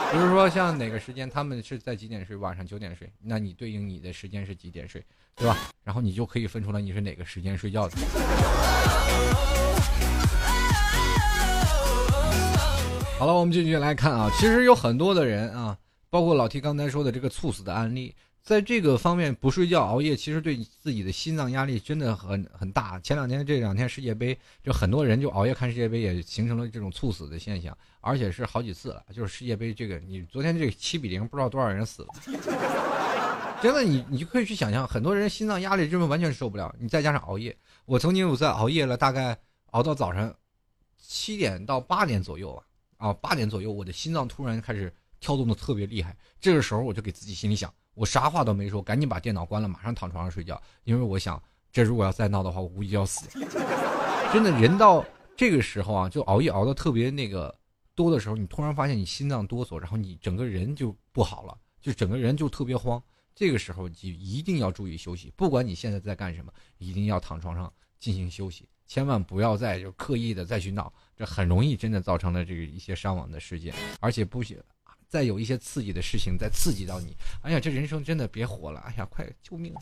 [0.09, 2.35] 比如说像哪个时间，他们是在几点睡？
[2.35, 5.03] 晚上九点睡，那你对应你的时间是几点睡，
[5.35, 5.57] 对吧？
[5.83, 7.97] 然后你就可以分出来你是哪个时间睡觉的。
[13.19, 15.77] 好了，我们继续来看啊，其实有很多的人啊，
[16.09, 18.15] 包括老 T 刚才说的这个猝死的案例。
[18.47, 22.97] 在这个方面不睡觉熬夜，其实对自己的心脏压力真的很很大。
[23.01, 29.03] 前两天这两天世界杯，就很多人就熬夜看世界杯，也形成了这种猝死的现象，而且是好几次了。
[29.13, 32.07] 就是世界杯这个，你昨天这个七比零，不知道多少人死了。
[33.61, 36.73] 真的，你你就可以去想象，很多人心脏压力真的完全受不了。
[36.79, 39.37] 你再加上熬夜，我曾经有在熬夜了，大概
[39.71, 40.33] 熬到早上
[40.97, 42.55] 七点到八点左右
[42.95, 46.15] 啊，啊八点左右，我的心脏突然开始跳动的特别厉害。
[46.39, 47.69] 这个时候我就给自己心里想。
[47.97, 50.61] 我啥话都没说，赶紧把电脑关了，马上躺床上睡觉。
[50.83, 53.27] 因为我想，这如果要再闹的话，我估计要死。
[54.31, 55.03] 真的，人到
[55.35, 57.53] 这个时候啊，就熬夜熬的特别那个
[57.95, 63.01] 多的时候，你突然发现你心脏哆嗦，然后你整个人就不好了，就整个人就特别慌。
[63.33, 74.55] 这个时候就一定要注意休息，不管你现在在干什么，一定要躺床上进行休息，千万不要再就刻意的再去闹，这很容易真的造成了这个一些伤亡的事件，而且不行。
[75.09, 78.83] 再有一些刺激的事情再刺激到你，哎呀，这人生真的别活了！
[78.85, 79.73] 哎呀，快救命！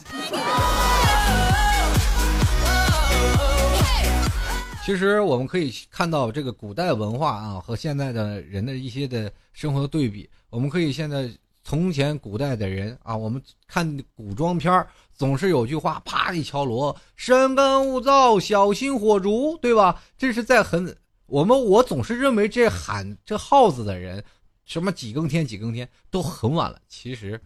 [4.85, 10.29] 其实我们可以看到这个古代文化啊和现在的人的一些的生活的对比。
[10.51, 11.27] 我们可以现在
[11.63, 19.99] 从前古代的人啊，我们看古装片总是有句话：啪一敲锣，深更勿躁，小心火烛，对吧？
[20.19, 24.23] 这是在很我们我总是认为这喊这号子的人。
[24.65, 26.81] 什么几更天几更天都很晚了。
[26.87, 27.39] 其实，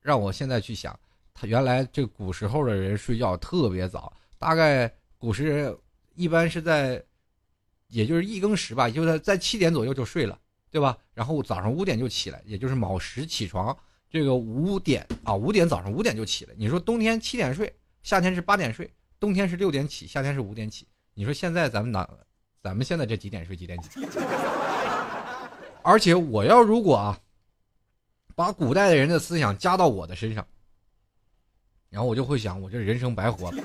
[0.00, 0.98] 让我现在去想，
[1.34, 5.76] 他原来这古时候的人睡觉特别早，大概古时人
[6.14, 7.02] 一般是在，
[7.88, 10.38] 也就是一更时吧，就在在七点左右就睡了，
[10.70, 10.96] 对吧？
[11.12, 13.76] 然后早上五点就起来，也就是卯时起床。
[14.08, 16.54] 这个五点啊，五点早上五点就起来。
[16.56, 20.86] 你说冬天七点睡，夏天是八点睡，冬天是六点起，夏天是五点起。
[21.14, 22.08] 你说现在咱们哪，
[22.60, 24.00] 咱们现在这几点睡几点起？
[25.82, 27.18] 而且我要如果啊，
[28.34, 30.46] 把古代的人的思想加到我的身上，
[31.88, 33.62] 然后我就会想，我这人生白活了。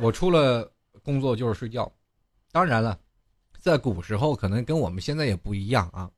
[0.00, 0.70] 我除了
[1.02, 1.90] 工作就是睡觉。
[2.50, 2.98] 当然了，
[3.58, 6.10] 在古时候可能跟我们现在也不一样啊。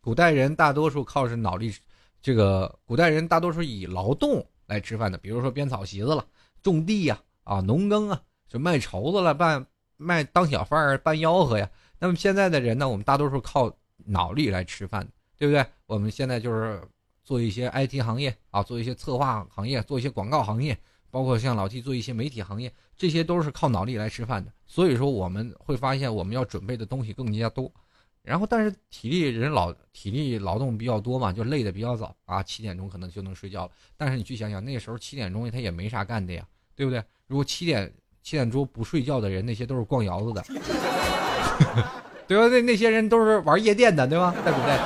[0.00, 1.74] 古代人大多数靠是脑力，
[2.20, 6.24] 这个古代人大多数以劳动来吃饭的，比如说编草席子了、
[6.62, 9.64] 种地呀、啊农耕啊，就卖绸子了、办
[9.96, 11.70] 卖当小贩儿、办吆喝呀。
[11.98, 13.74] 那么现在的人呢，我们大多数靠
[14.06, 15.06] 脑力来吃饭，
[15.36, 15.64] 对不对？
[15.86, 16.80] 我们现在就是
[17.24, 20.78] 做一些 IT 行业啊，做一些策划行业，做一些广告行业，
[21.10, 24.52] 包括像老 T 做一些媒体行业，这些都是靠脑力来吃饭的。
[24.66, 27.72] 所以说，我们会发现我们要准备的东西更加多。
[28.22, 33.72] 然后，但是体力人老体力劳动比较多嘛，就累的比较早啊，七点钟可能就能睡觉了。
[33.96, 37.02] 但是你去想想，那时候七点钟他也没啥干的呀，对不对？
[37.26, 37.90] 如果七点
[38.22, 40.44] 七点钟不睡觉的人，那些都是逛窑子的。
[42.28, 42.48] 对吧？
[42.48, 44.34] 那那些人都是玩夜店的，对吧？
[44.44, 44.78] 在古代，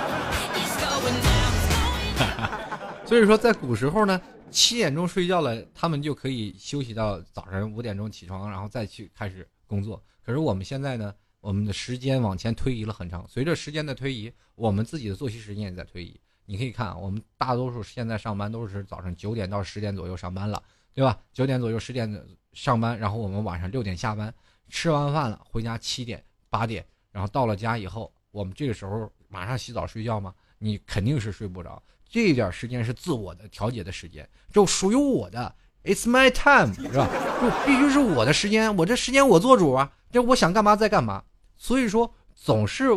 [3.05, 10.03] 所以说在古时候呢，七点钟睡觉了，他们就可以休息到早上五点钟起床，然后再去开始工作。
[10.25, 16.21] 可是我们现在呢，我们的时间往前推移了很长，随着时间的推移，我们自己的作息时间也在推移。
[16.45, 20.63] 你可以看，我们大多数现在上班都是早上九点到十点左右上班了，
[20.95, 21.19] 对吧？
[21.33, 24.33] 九点左右十点上班，然后我们晚上六点下班，
[24.69, 26.23] 吃完饭了回家七点。
[26.53, 30.35] 八点，然后到了家以后，我们这个时候马上洗澡睡觉吗？
[30.59, 31.83] 你肯定是睡不着。
[32.07, 37.09] 这点时间是自我的调节的时间，就属于我的，It's my time，是吧？
[37.41, 41.25] 就必须是我的时间，我这时间我做主啊，这我想干嘛再干嘛。
[41.57, 42.91] 所以说总是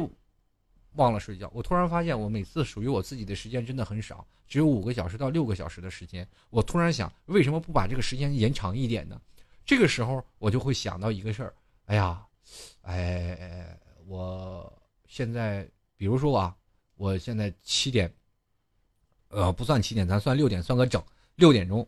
[0.96, 1.50] 忘了睡觉。
[1.54, 6.28] 我突然发现，我每次属于我自己的时间真的很少，只有五个小时到六个小时的时间。
[6.50, 9.18] 我突然想，为什么不把这个时间延长一点呢？
[9.66, 11.54] 这个时候我就会想到一个事儿，
[11.86, 12.25] 哎呀。
[12.86, 14.72] 哎，我
[15.08, 15.68] 现在
[15.98, 16.56] 比如说啊，
[16.98, 18.14] 我现在七点，
[19.30, 21.04] 呃，不算七点，咱算六点，算个整，
[21.36, 21.88] 六点钟。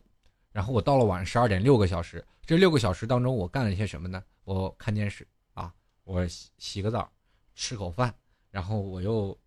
[0.50, 2.24] 然后我到了晚上十二点，六个小时。
[2.44, 4.24] 这六个小时当中，我干了些什么呢？
[4.42, 7.08] 我看电视啊，我洗洗个澡，
[7.54, 8.12] 吃口饭，
[8.50, 9.38] 然后我又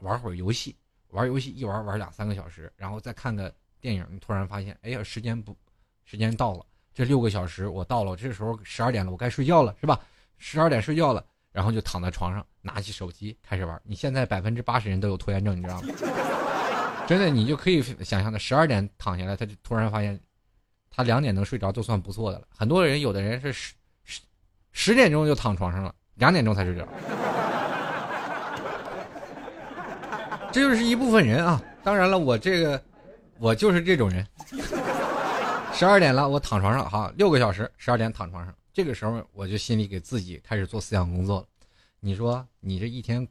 [0.00, 0.76] 玩会儿游戏，
[1.08, 4.18] 玩游戏一玩玩两三个小时，然后再看个电影。
[4.20, 5.56] 突然发现，哎呀，时间不，
[6.04, 9.98] 时间到了，这六个小时我到了，这时候十二点了，我该睡觉了，是吧？
[10.40, 13.80] 十二点睡觉了，然后就躺在床上，拿起手机开始玩。
[13.84, 15.88] 你现在百分之八十人都有拖延症，你知道吗？
[17.06, 20.18] 真的，你就可以想象的，十二点躺下来，他就突然发现，
[20.90, 22.46] 他两点能睡着就算不错的了。
[22.56, 23.74] 很多人，有的人是十
[24.04, 24.20] 十
[24.72, 26.88] 十点钟就躺床上了，两点钟才睡着。
[30.52, 31.62] 这就是一部分人啊。
[31.84, 32.82] 当然了，我这个
[33.38, 34.26] 我就是这种人。
[35.72, 38.54] 十二点了，我躺床上，好，六个小时，十二点躺床上。
[38.80, 41.46] 这个时候，我就心里给自己开始做思想工作了。
[42.00, 43.28] 你说，你这一天，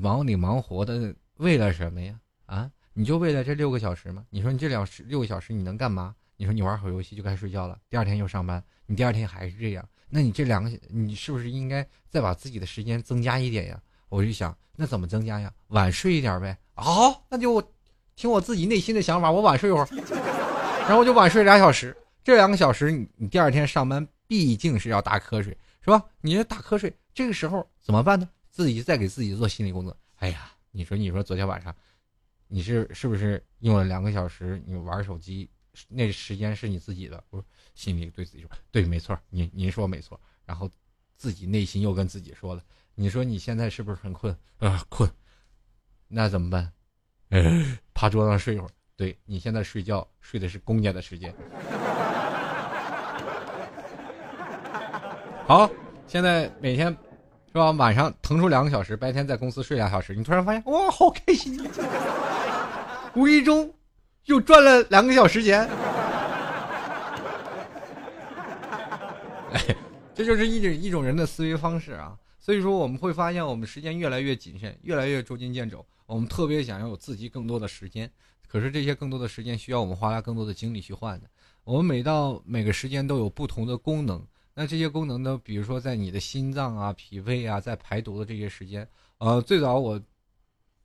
[0.00, 2.18] 忙里忙活的，为了什么呀？
[2.46, 4.24] 啊，你就为了这六个小时吗？
[4.30, 6.14] 你说你这两时六个小时你能干嘛？
[6.38, 13.78] 你说你玩会游戏就该睡觉了，第二天又上班，你第二天还是这样，那你这两个，你是不是应该再把自己的时间增加一点呀？
[14.08, 15.52] 我就想，那怎么增加呀？
[15.66, 16.56] 晚睡一点呗。
[16.72, 17.62] 好，那就
[18.16, 19.88] 听我自己内心的想法，我晚睡一会儿，
[20.88, 21.94] 然后我就晚睡俩小时。
[22.24, 26.04] 这两个小时，你你第二天上班毕竟是要打瞌睡，是吧？
[26.20, 28.28] 你这打瞌睡，这个时候怎么办呢？
[28.50, 29.96] 自己再给自己做心理工作。
[30.16, 31.74] 哎呀，你说你说昨天晚上，
[32.46, 34.62] 你是是不是用了两个小时？
[34.66, 35.48] 你玩手机，
[35.88, 37.24] 那时间是你自己的。
[37.30, 40.20] 我心里对自己说，对，没错，您您说没错。
[40.44, 40.70] 然后
[41.16, 42.62] 自己内心又跟自己说了，
[42.94, 44.84] 你说你现在是不是很困啊？
[44.88, 45.10] 困，
[46.06, 46.72] 那怎么办？
[47.94, 48.70] 趴桌子上睡一会儿。
[48.96, 51.32] 对你现在睡觉睡的是公家的时间。
[55.48, 55.70] 好，
[56.06, 56.94] 现在每天
[57.46, 57.70] 是吧？
[57.70, 60.14] 晚上腾出两个小时，白天在公司睡俩小时。
[60.14, 61.58] 你突然发现，哇，好开心！
[63.14, 63.72] 无意中
[64.26, 65.66] 又赚了两个小时钱。
[69.54, 69.74] 哎，
[70.14, 72.14] 这就是一种一种人的思维方式啊。
[72.38, 75.82] 所以说，我们会发现，我们时间越来越谨慎，越来越捉襟见肘。
[76.04, 78.10] 我们特别想要有自己更多的时间，
[78.46, 81.26] 可是这些更多的时间需要我们花更多的精力去换的。
[81.64, 84.22] 我们每到每个时间都有不同的功能。
[84.60, 85.40] 那这些功能呢？
[85.44, 90.02] 比如说，在你的心脏啊、脾胃啊，在排毒的这些时间，呃，最早我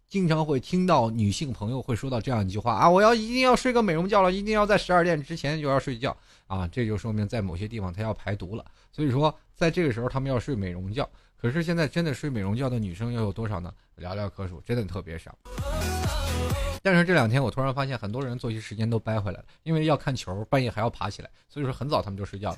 [0.08, 8.64] 经常会听到女性朋友会说到这样一句话啊：“我要一定要睡个美容觉了，一定要在十二点之前就要睡觉啊！”这就说明在某些地方它要排毒了。
[8.92, 11.10] 所以说，在这个时候他们要睡美容觉。
[11.44, 13.70] 可是现在真的睡美容觉的女生又有多少呢？
[13.98, 15.38] 寥寥可数，真的特别少。
[16.82, 22.58] 但是这两天我突然发现，很多人作息时间都掰回来了，因为要看球，半夜还要爬起来，所以说很早他们就睡觉了。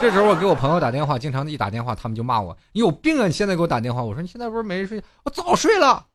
[0.00, 3.26] 这时候我给我朋友打电话，经常一打电话，他们就骂我：“你有病啊！
[3.26, 5.02] 你现在给我打电话。”我说：“你现在不是没睡？
[5.24, 6.06] 我早睡了。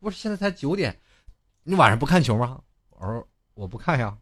[0.00, 1.00] 我说现在才九点，
[1.62, 2.60] 你晚上不看球吗？”
[2.92, 4.14] 我说：“我不看呀。”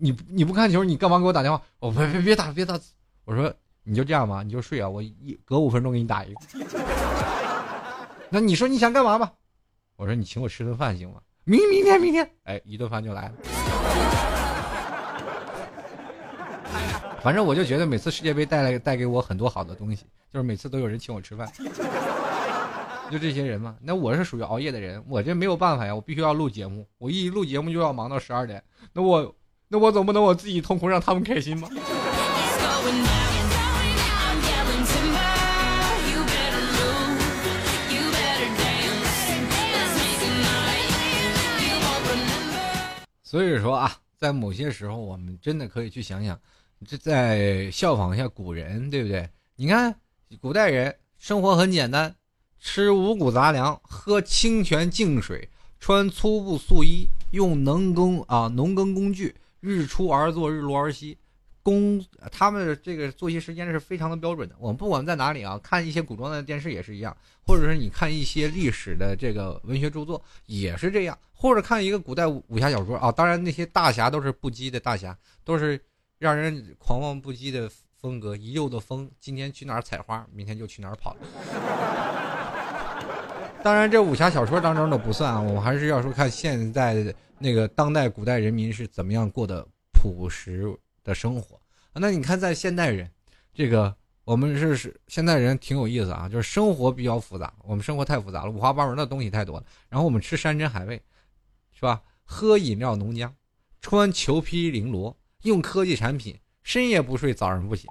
[0.00, 1.62] 你你不看球，你干嘛给我打电话？
[1.78, 2.80] 我别别别打别打！
[3.26, 3.54] 我说
[3.88, 6.40] 你就这样吧，你就睡啊，我一隔五分钟给你打一个。
[8.28, 9.32] 那你说你想干嘛吧？
[9.94, 11.20] 我说你请我吃顿饭行吗？
[11.44, 13.34] 明明天明天，哎，一顿饭就来了。
[17.22, 21.48] 反正我就觉得每次世界杯带来带给我很多好的东西，就是每次都有人请我吃饭。
[23.08, 28.60] 就这些人嘛，那我是属于熬夜的人，我这没有办法呀，我必须要录节目，我一录节目就要忙到十二点，
[28.92, 29.32] 那我
[29.68, 31.68] 那我总不能我自己痛苦让他们开心吗？
[43.26, 46.40] 所以说啊，在某些时候，我们真的可以去想想，
[46.86, 49.28] 这在效仿一下古人，对不对？
[49.56, 49.92] 你看，
[50.40, 52.14] 古代人生活很简单，
[52.60, 61.18] 吃五谷杂粮，喝清泉净水，穿粗布素衣，用农耕啊农耕工具，日出而作，日落而息。
[61.66, 62.00] 工
[62.30, 64.54] 他们这个作息时间是非常的标准的。
[64.60, 75.80] 我们不管在哪里啊，看一些古装的电视也是一样，或者是你看一些历史的这个文学著作也是这样，或者看一个古代武侠小说啊，当然那些大侠都是不羁的大侠，都是
[76.20, 77.68] 让人狂妄不羁的
[78.00, 81.20] 风格，一溜的风，今天去哪儿采花，明天就去哪儿跑了。
[83.64, 90.72] 当然，这武侠小说当中的不算啊，我们还是要说看现在的那个当代古代人民是怎么样过的朴实。
[91.06, 91.56] 的生活，
[92.00, 93.10] 那你看，在现代人，
[93.54, 93.94] 这个
[94.24, 99.66] 我们是是现代人挺有意思啊，就是生活比较复杂，我们生活太复杂了，五花八门的东西太多了。
[99.88, 101.00] 然后我们吃山珍海味，
[101.72, 102.02] 是吧？
[102.24, 103.30] 喝饮料浓浆，
[103.80, 107.90] 穿裘皮绫罗，用科技产品，深夜不睡，早上不醒，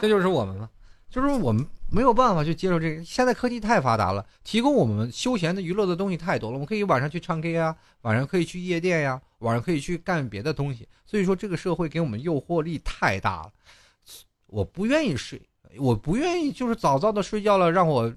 [0.00, 0.70] 这就是我们了，
[1.08, 1.66] 就是我们。
[1.92, 6.54] 没有办法去接受这个，现在科技太发达了，提供我们休闲的娱乐的东西太多了。
[6.54, 10.88] 我们可以晚上去唱 K 啊，晚上可以去夜店呀，晚上可以去干别的东西。
[11.04, 13.52] 所以说，这个社会给我们诱惑力太大了。
[14.46, 15.40] 我不愿意睡，
[15.76, 18.12] 我不愿意就是早早的睡觉了，让我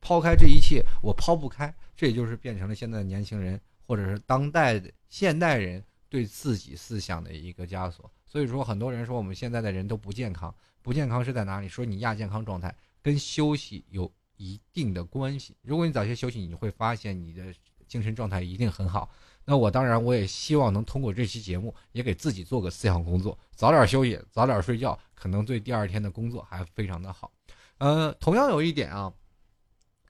[0.00, 1.72] 抛开这一切，我抛不开。
[1.96, 8.10] 这也就是变成了现在的年轻人或者是当代的现代人对自己思想的一个枷锁。
[8.26, 10.54] 所以说，很多人说我们现在的人都不健康。
[10.82, 11.68] 不健康是在哪里？
[11.68, 15.54] 说你亚健康状态跟休息有一定的关系。
[15.60, 17.52] 如果你早些休息，你会发现你的
[17.86, 19.10] 精神状态一定很好。
[19.44, 27.32] 那我当然我也希望能通过这期节目，也给自己做个思想工作，早点休息，早点睡觉，可能对第二天的工作还非常的好。
[27.78, 29.12] 呃，同样有一点啊，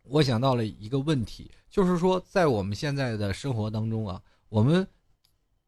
[0.03, 4.87] 我想到了一个问题，就是说在我们现在的生活当中啊，我们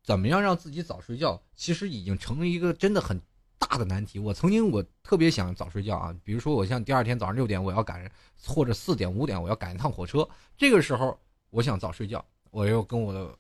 [0.03, 3.19] 怎么样让自己早睡觉，其实已经成了一个真的很
[3.57, 4.19] 大的难题。
[4.19, 8.11] 我曾经我特别想早睡觉啊，比如说我像第二天早上六点我要赶，
[8.45, 11.17] 或者四点五点我要赶一趟火车，这个时候
[11.51, 13.33] 我想早睡觉，我又跟我的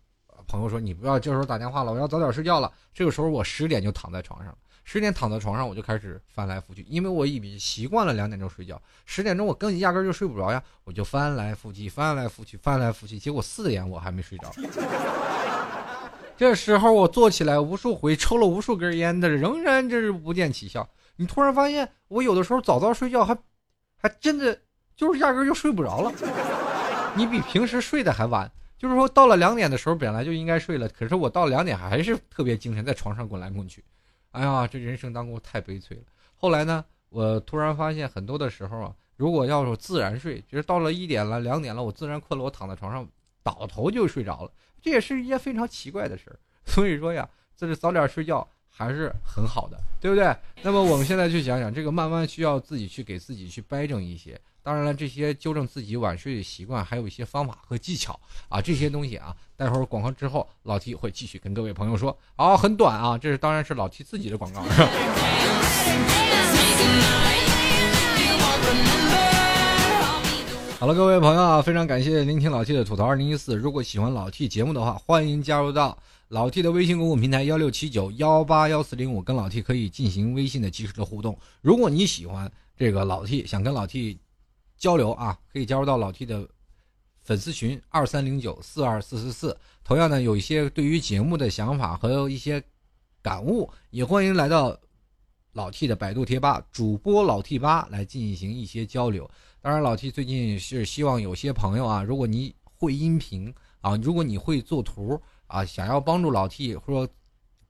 [0.46, 2.70] 朋友说你不要这时候打电话了，我要早点睡觉了。
[2.92, 4.56] 这个时候我十点就躺在床上。
[4.84, 8.82] 十点躺在床上，我就开始翻来覆去，因为我已经习惯了两点钟睡觉。
[9.06, 14.52] 十点钟我根本压根就睡不着呀，我就翻来覆去，翻来覆去，翻来覆去，结果四点我还没睡着。
[16.36, 20.88] 这时候我坐起来无数回，抽了无数根烟的，仍然这是不见起效。
[21.14, 23.38] 你突然发现，我有的时候早早睡觉，还
[23.96, 24.58] 还真的
[24.96, 26.12] 就是压根就睡不着了。
[27.14, 28.50] 你比平时睡的还晚，
[28.82, 33.84] 就是说到了两点的时候本来就应该睡了，可是我到两点还是特别精神，在床上滚来滚去。
[34.32, 36.02] 哎呀，这人生当中太悲催了。
[36.34, 43.08] 后来呢，我突然发现很多的时候啊，如果要是自然睡，就是到了一点了、两点了，我自然困了，我躺在床上
[43.44, 44.50] 倒头就睡着了。
[44.80, 46.36] 这也是一件非常奇怪的事儿。
[46.66, 50.34] 所以说呀，就是早点睡觉还是很好的，对不对？
[50.62, 54.40] 那么我们现在去想想，这个慢慢需要自己去给自己去掰正一些。
[54.64, 58.18] 当然了，这些纠正自己晚睡的习惯，还有一些方法和技巧
[58.48, 62.16] 啊，这些东西啊，待会儿广告之后，老 T 会继续跟各位朋友说。
[62.36, 64.62] 好，很短啊，这是当然是老 T 自己的广告。
[70.78, 73.54] 好了，各位朋友啊，非常感谢聆听老 T 的吐槽二零一四。
[73.56, 75.98] 如果喜欢老 T 节目的话，欢迎加入到
[76.32, 81.38] 老 T 的微信公共平台幺六七九幺八幺四零五，跟老 T 可以进行微信的及时的互动。
[81.60, 84.18] 如果你喜欢这个老 T，想跟老 T。
[84.78, 86.48] 交流啊，可以加入到老 T 的
[87.20, 89.56] 粉丝群二三零九四二四四四。
[89.84, 92.60] 同样呢，有一些对于节目的想法和一些
[93.20, 94.74] 感悟，也欢迎来到
[95.52, 99.30] 老 T 的百度贴吧主播老 T 吧来进行一些交流。
[99.60, 105.20] 当然，老 T 最近是希望有些朋友啊，如果你会音频啊，如果你会做图
[105.52, 107.12] 啊，想要帮助老 T 或者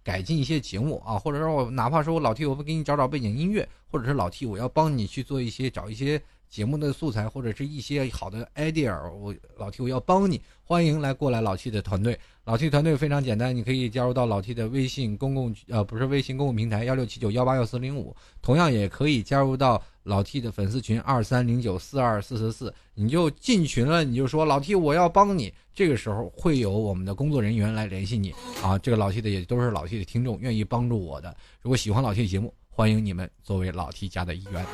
[0.04, 6.22] 改进一些节目啊，或者说我哪怕说我老 T 我不给你找找背景音乐，或者是老 T 我要帮你去做一些找一些。
[6.52, 12.20] 节目的素材或者是一些好的 idea，我老 T 我要帮你，欢迎来过来老 T 的团队。
[12.44, 28.78] 老 T 团队非常简单，你可以加入到老 T 的微信公共呃不是微信公共平台幺六七九幺八幺四零五，同样也可以加入到老 T 的粉丝群二三零九四二四四四，你就进群了，你就说老 T 我要帮你，这个时候会有我们的工作人员来联系你啊。
[28.78, 31.34] 这个老 T 的也都是老 T 的听众，愿意帮助我的。
[31.60, 34.66] 如果喜欢老 T 的节目，欢迎你们作为老 T 家的一员。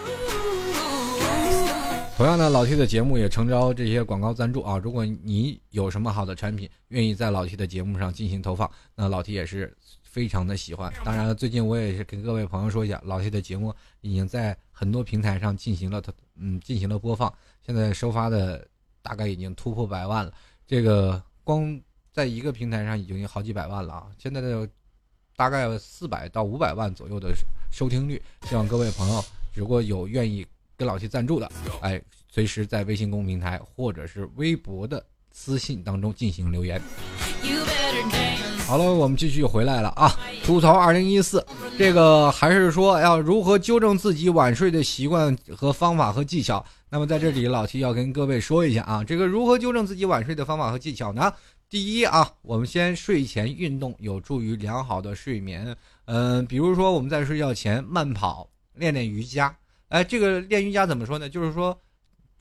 [2.16, 4.76] 同样呢，老 T 的节目也诚招这些广告赞助啊！
[4.76, 9.72] 如果你有什么好的产品，愿意在老 T 的节目上进行投放，那老 T 也是
[10.18, 10.92] 非常的喜欢。
[11.04, 16.02] 当然了，最近我也是跟各位朋友说一下，老谢的节目已经在很多平台上进行了
[16.34, 17.32] 嗯进行了播放，
[17.64, 18.66] 现在收发的
[19.00, 20.34] 大概已经突破百万了。
[20.66, 21.80] 这个光
[22.12, 24.08] 在一个平台上已经有好几百万了啊！
[24.18, 24.68] 现在的
[25.36, 27.32] 大概四百到五百万左右的
[27.70, 30.44] 收听率，希望各位朋友如果有愿意。
[30.76, 31.50] 跟老谢赞助的，
[31.80, 35.04] 哎，随时在微信公平台或者是微博的
[35.40, 36.82] 私信当中进行留言。
[38.66, 40.12] 好了，我们继续回来了啊！
[40.44, 41.46] 吐槽二零一四，
[41.78, 46.62] 这个还是说要如何纠正自己晚睡的习惯和方法和技巧。
[46.90, 51.32] 那么在这里，老七要跟各位说一下啊，这个如何纠正自己晚睡的方法和技巧呢？
[51.70, 55.74] 第一啊，我们先睡前运动，有助于良好的睡眠。
[56.06, 59.56] 嗯，比如说我们在睡觉前慢跑，练练瑜伽。
[59.86, 61.28] 哎，这个练瑜伽怎么说呢？
[61.28, 61.80] 就是说，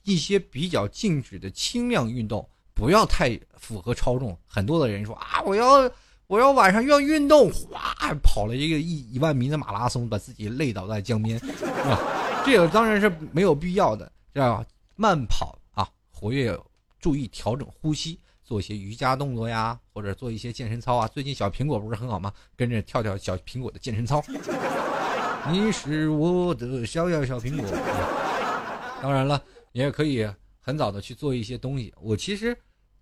[0.02, 2.46] 一些比较静止的轻量运动，
[2.78, 4.38] 不要太符合超重。
[4.46, 5.90] 很多的人说啊，我要
[6.28, 11.98] 我要晚上要运动，哗跑了一个一一万米的马拉松，把自己累倒在江边，是吧？
[12.46, 14.64] 这个当然是没有必要的，要
[14.94, 16.56] 慢跑啊，活跃，
[17.00, 21.08] 注意调整呼吸，做一些瑜伽动作呀，或者做一些健身操啊。
[21.08, 22.32] 最近小苹果不是很好吗？
[22.54, 24.22] 跟着跳跳小苹果的健身操。
[25.50, 27.66] 你是我的小呀小苹果，
[29.02, 30.28] 当然了，你也可以
[30.60, 31.92] 很早的去做一些东西。
[32.00, 32.56] 我其实，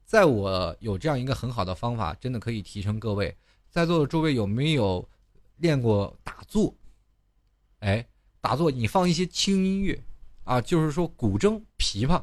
[0.07, 3.37] 在我有这样一个很好的方法，真的可以提升各位
[3.69, 5.07] 在座的诸位有没有
[5.57, 6.73] 练过打坐？
[7.81, 8.07] 哎，
[8.41, 10.01] 打坐你放一些轻音乐
[10.45, 12.23] 啊，就是说古筝、琵琶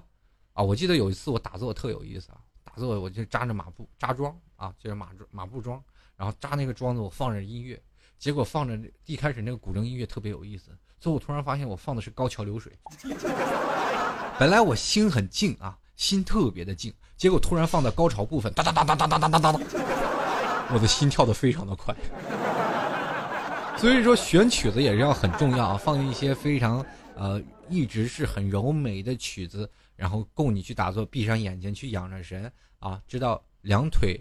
[0.54, 0.64] 啊。
[0.64, 5.84] 我记得有一次我打坐特有意思啊，打坐我就扎着马步扎桩啊，就是马马步桩，
[6.16, 7.82] 然后扎那个桩子，我放着音乐。
[8.18, 12.72] 结果放着一开始那个古筝音乐特别有意思，最后突然发现我放的是高桥流水。
[14.40, 19.60] 本来我心很静啊，心特别的静，结果突然放到高潮部分，哒哒哒哒哒哒哒哒哒，
[20.74, 21.96] 我的心跳的非常的快。
[23.78, 26.86] 所以说选曲子也是要很重要啊，放一些非常
[27.16, 34.20] 呃一直是很柔美的曲子，然后供你去打坐，闭上眼睛去养着神啊，知道两腿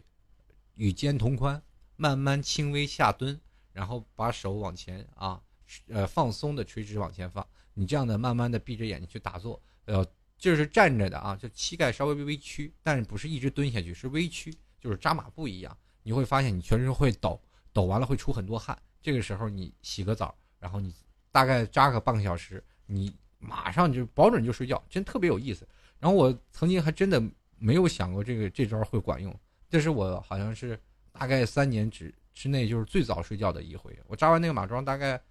[0.76, 1.61] 与肩同宽，
[1.97, 3.37] 慢慢轻微下蹲，
[3.72, 5.41] 然后把手往前啊，
[5.89, 9.61] 呃放松的垂直往前放，你这样的慢慢的闭着眼睛去打坐。
[9.87, 10.07] 呃，
[10.43, 15.78] 就是站着的啊，就膝盖稍微微微屈，但是不是一直蹲下去，是微屈，就是扎马步一样。
[16.03, 17.40] 你会发现你全身会抖，
[17.72, 18.76] 抖完了会出很多汗。
[19.01, 20.93] 这个时候你洗个澡，然后你
[21.30, 25.64] 大概扎个半个小时，你马上就保准就睡觉，真特别有意思。
[26.01, 27.22] 然后我曾经还真的
[27.57, 29.32] 没有想过这个这招会管用，
[29.70, 30.76] 这是我好像是
[31.12, 33.97] 大概三年之之内就是最早睡觉的一回。
[34.09, 35.22] 我扎完那个马桩大概，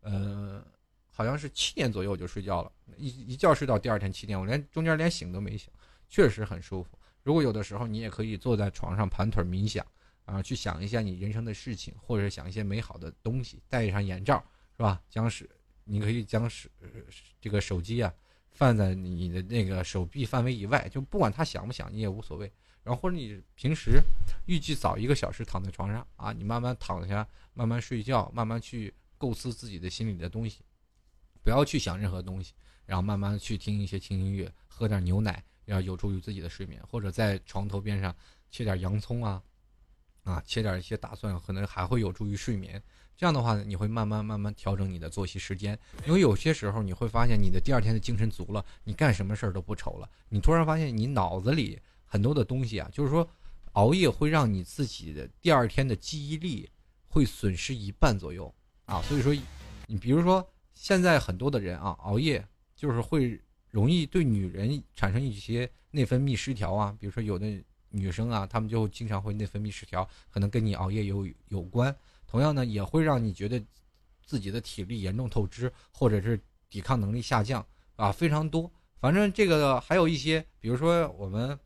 [0.00, 0.60] 呃。
[1.18, 5.68] 好像是七点左右我就睡觉了，一一觉睡到第二天七点，我连中间连醒都没醒，
[6.08, 6.96] 确实很舒服。
[7.24, 9.84] 如果有的时候你也可以坐在床上盘腿冥想，
[10.26, 14.38] 啊，去想一下你人生的事情，或者想一些美好的东西，戴上眼罩，
[14.76, 15.02] 是吧？
[15.10, 15.50] 将是
[15.82, 16.68] 你可以将手
[17.40, 18.14] 这个手机啊
[18.52, 22.48] 放在你的那个手臂范围以外，就不管他想不想，你也无所谓。
[22.84, 24.00] 然后或者你平时
[24.46, 30.60] 预计早一个小时躺在床上啊，你慢慢躺下，慢慢睡觉，慢慢去构思自己的心里的东西。
[31.48, 32.52] 不要去想任何东西，
[32.84, 36.78] 然后慢慢去听一些轻音乐，喝点牛奶，要有助于自己的睡眠。
[36.86, 38.14] 或者在床头边上
[38.50, 39.42] 切点洋葱啊，
[40.24, 42.82] 啊，切点一些大蒜，可能还会有助于睡眠。
[43.16, 45.78] 这样的话呢，你会慢慢慢慢调整你的作息时间。
[46.06, 50.10] 因为有些时候你会发现，你的第二天的精神足了，你干什么事儿都不愁了。
[50.28, 53.26] 你突然发现，你脑子里很多的东西啊，就是说，
[53.72, 56.68] 熬夜会让你自己的第二天的记忆力
[57.08, 59.00] 会损失一半左右啊。
[59.00, 59.34] 所以说，
[59.86, 60.46] 你比如说。
[60.80, 67.60] 现在很多的人啊，熬夜就是会容易对女人产生一些内分泌失调啊，比如说有的
[67.90, 71.94] 女生啊，她们就经常会内分泌失调，可能跟你熬夜有有关。
[72.28, 73.60] 同样呢，也会让你觉得
[74.24, 77.66] 自己的体力严重透支，或者是抵抗能力下降
[77.96, 78.70] 啊，非常多。
[79.00, 81.58] 反正这个还有一些，比如说我们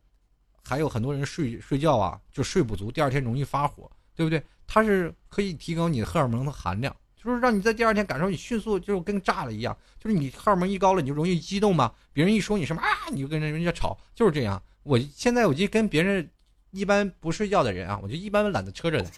[0.65, 4.43] 还有很多人睡睡觉啊，就睡不足，第二天容易发火，对不对？
[4.67, 6.97] 它是可以提高你的荷尔蒙的含量。
[7.23, 14.61] 就是让你在第二天感受你迅速就跟炸了一样，就是你荷尔蒙一高了你就容易激动嘛，别人一说你什么啊你就跟人家吵，就是这样。
[14.83, 16.29] 我现在我就跟别人
[16.73, 19.11] 一般不睡觉的人啊，我就一般懒得车着的，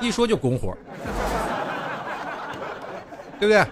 [0.00, 0.76] 一说就拱火，
[3.40, 3.64] 对不对？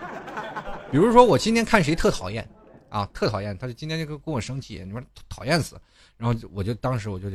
[0.91, 2.49] 比如说我今天看谁特讨厌
[2.89, 5.81] 啊，特讨厌，他就今天就跟跟我生气，你说讨厌死，
[6.17, 7.31] 然后我就当时我就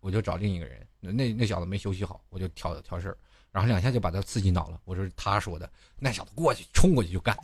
[0.00, 3.16] 我就找另一个人，那那小子没休息好，我就挑挑事儿。
[3.52, 4.78] 然后两下就把他刺激恼了。
[4.84, 7.36] 我说他说的，那小子过去冲过去就干。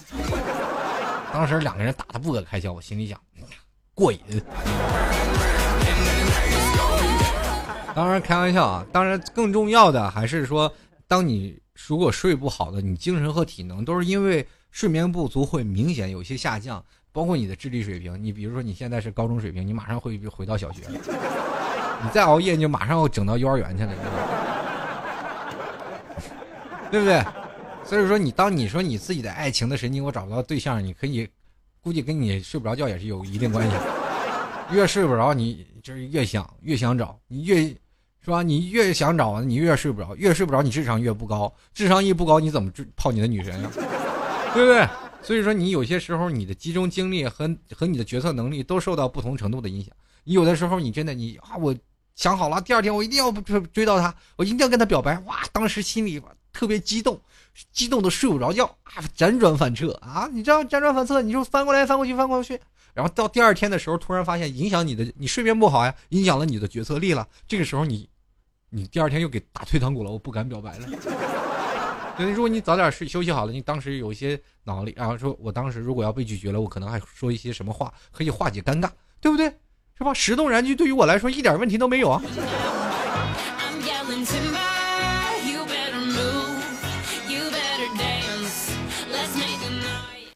[1.30, 3.20] 当时两个人打得不可开交，我心里想，
[3.94, 4.18] 过瘾。
[7.94, 10.72] 当然开玩笑啊，当然更重要的还是说，
[11.06, 16.82] 当你如果睡不好的，你精神和体能都是因为睡眠不足会明显有些下降，
[17.12, 18.22] 包括你的智力水平。
[18.22, 20.82] 你比如说你现在是高中水平，你马上会回到小学。
[20.88, 23.92] 你再熬夜，你就马上要整到幼儿园去了。
[26.90, 27.24] 对不对？
[27.84, 31.26] 所以说你当你说你自己的爱情的神经我找不到对象，你可以
[31.80, 33.76] 估计跟你睡不着觉也是有一定关系。
[34.70, 37.62] 越睡不着，你就是越想越想找，你越
[38.20, 38.42] 是吧？
[38.42, 41.50] 你越想找，你越睡不着，越睡不着，你智商越不高。
[41.72, 43.70] 智商一不高，你怎么泡你的女神呀？
[44.52, 44.86] 对不对？
[45.22, 49.94] 所以说你有些时候你的集中精力和和你的决策能力都受到不同程度的影响。
[50.24, 51.74] 你有的时候你真的你啊，我
[52.16, 55.18] 想好了，第二天我一定要追追到他，我一定要跟他表白。
[55.20, 56.20] 哇，当时心里。
[56.58, 57.20] 特别激动，
[57.72, 58.98] 激动的睡不着觉啊！
[59.16, 60.28] 辗转反侧啊！
[60.32, 62.60] 你知道辗转反侧，你就翻过来翻过去翻过去，
[62.94, 67.24] 然后到第二天的时候，突然发现影响你的，你睡眠不好呀，影响了你的决策力了。
[67.46, 68.08] 这个时候你，
[68.70, 70.88] 你第二天又给打退堂鼓了，我不敢表白了。
[72.16, 78.90] 对，如果你早点睡休息好了，你当时有一些脑力，然后说我当时如果要被拒绝了，我可能还说一些什么话可以化解尴尬，
[79.20, 79.48] 对不对？
[79.96, 80.12] 是吧？
[80.12, 82.20] 石动燃具对于我来说一点问题都没有啊。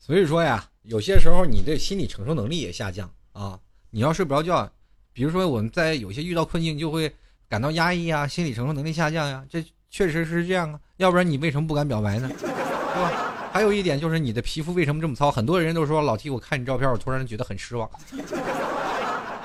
[0.05, 3.57] 所以说呀，有些时候你的心理承受能力也下降啊。
[3.89, 4.69] 你要睡不着觉，
[5.13, 7.15] 比如说我们在有些遇到困境就会
[7.49, 10.81] 感到压抑啊，心理承受能力下降呀，这确实是这样啊。
[10.97, 12.29] 要不然你为什么不敢表白呢？
[12.37, 13.33] 是吧？
[13.53, 15.31] 还有一点就是你的皮肤为什么这么糙？
[15.31, 17.89] 很多人都说老 T，我看你照片，我突然觉得很失望。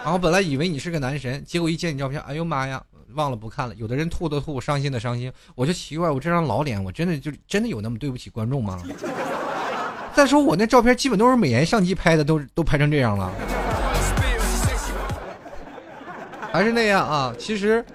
[0.03, 2.84] 然后本来以为你是个男神，结果一见你照片，哎呦妈呀，
[3.14, 3.76] 忘了不看了。
[3.76, 5.32] 有的人吐的吐，伤心的伤心。
[5.53, 8.82] 我就奇怪，我这张老脸，我真的就真的有那么对不起观众吗？
[10.18, 13.32] 再说我那照片基本都是美颜相机拍的，都都拍成这样了。
[16.51, 17.86] 还是那样啊，其实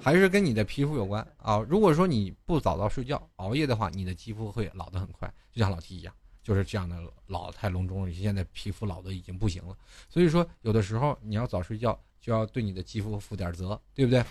[0.00, 1.64] 还是跟你的皮肤有关啊。
[1.68, 6.12] 如果说你不早早睡觉，熬夜的话，你的肌肤会老得很快，就像老 T 一样，
[6.42, 6.96] 就是这样的
[7.28, 9.72] 老态龙钟，现在皮肤老的已经不行了。
[10.08, 11.96] 所以说，有的时候你要早睡觉。
[12.20, 14.24] 就要对你的肌肤负点责，对不对？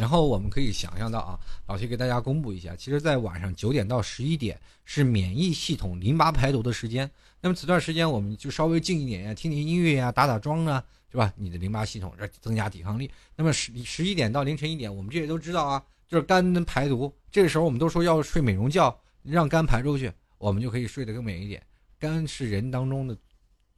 [0.00, 7.10] 然后我们可以想象到啊，老徐给大家公布一下，其实，在晚上九点到十一点是免疫系统淋巴排毒的时间。
[7.40, 11.32] 那么此段时间，我们就稍微静一点呀，听听音乐呀，打打桩啊，是吧？
[11.36, 13.10] 你的淋巴系统这增加抵抗力。
[13.34, 17.12] 那么十十一点到凌晨一点，我们这些都知道啊，就是肝排毒。
[17.30, 21.60] 这个时候我们都说要睡美容觉，让肝排出去，我们就可以睡得更美一点。
[21.98, 23.16] 肝是人当中的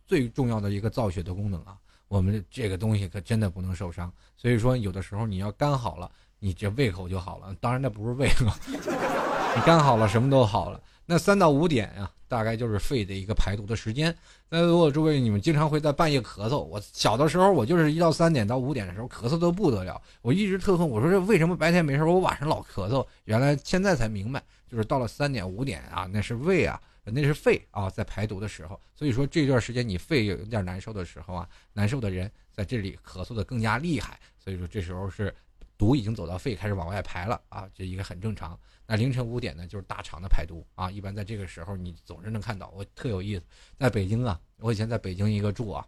[0.06, 1.78] 最重要的一个造血的功能啊。
[2.14, 6.08] 我们这个东西可真的不能受伤，所以说有的时候你要肝好了，
[6.38, 7.52] 你这胃口就好了。
[7.60, 10.80] 当然那不是胃口， 你肝好了，什么都好了。
[11.06, 14.16] 那三到五点啊，大概就是肺的一个排毒的时间。
[14.48, 23.04] 那如果诸位你们经常会在半夜咳嗽，我小的时候我就是一到三点到五点的时候咳嗽的不得了，我一直特恨，我说这为什么白天没事，我晚上老咳嗽？
[23.24, 24.40] 原来现在才明白，
[24.70, 26.80] 就是到了三点五点啊，那是胃啊。
[27.12, 35.34] 那是肺啊，在排毒的时候，所以说这段时间你肺有点难受的时候啊，难受的人在这里咳嗽的更加厉害，所以说这时候是
[35.76, 38.58] 毒已经走到肺，开始往外排了啊，这一个很正常。
[38.86, 43.44] 那凌晨五点呢，就是大肠的排毒啊，一般在这个时候你总是能看到，我特有意思，
[43.78, 45.86] 在北京啊，我以前在北京一个住啊，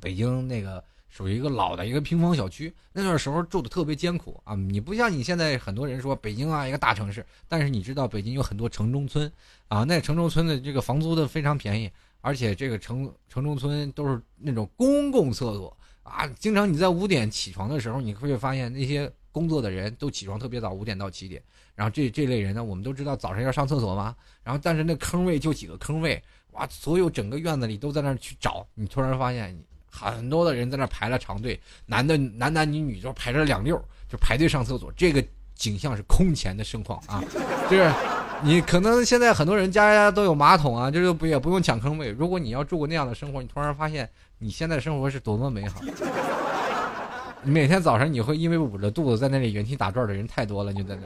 [0.00, 0.82] 北京那个。
[1.14, 4.56] 属于一个老的一个平房小区，那段时候住的特别艰苦啊！
[4.56, 9.30] 你不像你现在很多人说北京啊一个大城市，但是你知道北京有很多城中村
[9.68, 11.88] 啊，那城中村的这个房租的非常便宜，
[12.20, 21.40] 而且这个城城中村都是那种公共厕所啊，经常你在五点起床的时候，你会发现那些工作的人都起床特别早，五点到七点，
[21.76, 26.20] 然后这这类人呢，我们都知道早上要上厕所嘛，然后但是那坑位就几个坑位，
[26.54, 29.62] 哇，所有整个院子里都在那去找，你突然发现你。
[29.94, 34.92] 很多的人在那排了长队，男的男男女女就排着两溜，就排队上厕所。
[34.96, 35.24] 这个
[35.54, 37.22] 景象是空前的盛况啊！
[37.70, 37.88] 就是
[38.42, 42.10] 你可能现在很多人家家都有马桶啊，就是不也不用抢坑位。
[42.10, 45.80] 如果你要住过那样的生活，你突然发现你现在生活是多么美好。
[47.44, 51.02] 每天早上你会因为捂着肚子在那里原地打转的人太多了，就在那，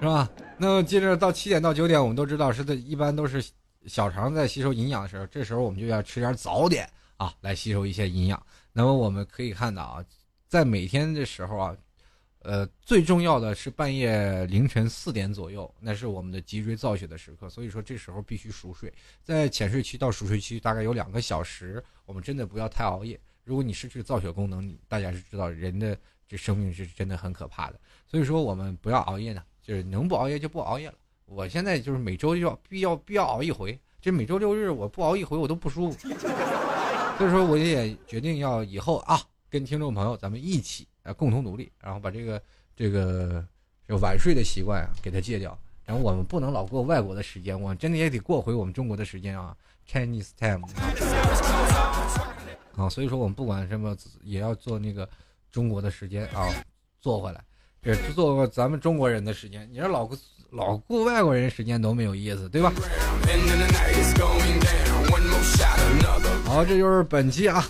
[0.00, 0.28] 是吧？
[0.58, 3.42] 那接着到七点到九点，我们都知道是的，一般都是。
[3.86, 8.44] 小肠在吸收营养的时候，这时候我们就要吃点早点啊，来吸收一些营养。
[8.72, 10.04] 那么我们可以看到啊，
[10.46, 11.76] 在每天的时候啊，
[12.40, 17.48] 呃，最重要的是半夜凌晨四点左右，那是我们的脊椎造血的时刻。
[17.48, 23.18] 所以说这时候必须熟睡，在浅睡期到熟睡期大概有两个小时，我们真的不要太熬夜。
[23.44, 27.80] 如果你失去造血功能，大家是知道人的这生命是真的很可怕的。
[28.06, 30.94] 所以说我们不要熬夜呢，就是能不熬夜就不熬夜了。
[31.32, 36.08] 我现在就是每周要必要必要熬一回，这每周六日我不熬一回我都不舒服，
[37.16, 42.42] 所以说我也决定要以后啊跟听众朋友咱们一起啊共同努力，然后把这个
[42.74, 43.46] 这个
[43.86, 49.56] 这晚睡的习惯啊给它戒掉，然后我们不能老过外国的时间，我真的也得过回我们中国的时间啊
[49.88, 50.66] ，Chinese time
[52.74, 55.08] 啊，所以说我们不管什么也要做那个
[55.52, 56.48] 中国的时间啊，
[56.98, 57.40] 做回来，
[57.80, 60.10] 这做咱们中国人的时间，你说老。
[60.50, 62.72] 老顾外国人时间都没有意思，对吧？
[66.44, 67.64] 好，这就是本期啊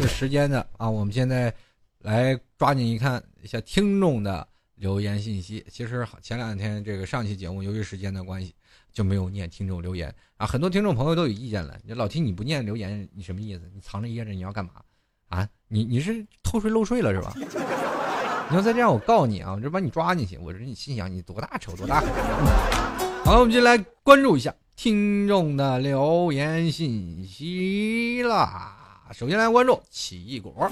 [0.00, 1.52] 这时间的啊，我们现在
[1.98, 4.46] 来抓紧一看一下听众的
[4.76, 5.64] 留言信息。
[5.68, 8.54] 其实前两天这个上期节目由于时间的关系
[8.92, 11.76] 就没有念听众留言啊，很多听众朋友都有意见了。
[11.84, 13.62] 你老听你不念留言，你什么意思？
[13.74, 14.72] 你藏着掖着你要干嘛
[15.28, 15.48] 啊？
[15.66, 17.34] 你你是偷税漏税了是吧？
[18.50, 19.52] 你要再这样，我告你啊！
[19.52, 20.36] 我就把你抓进去。
[20.36, 22.08] 我说你心想你多大仇多大恨。
[23.24, 28.76] 好，我们就来关注一下听众的留言信息啦。
[29.12, 30.70] 首先来关注奇异果。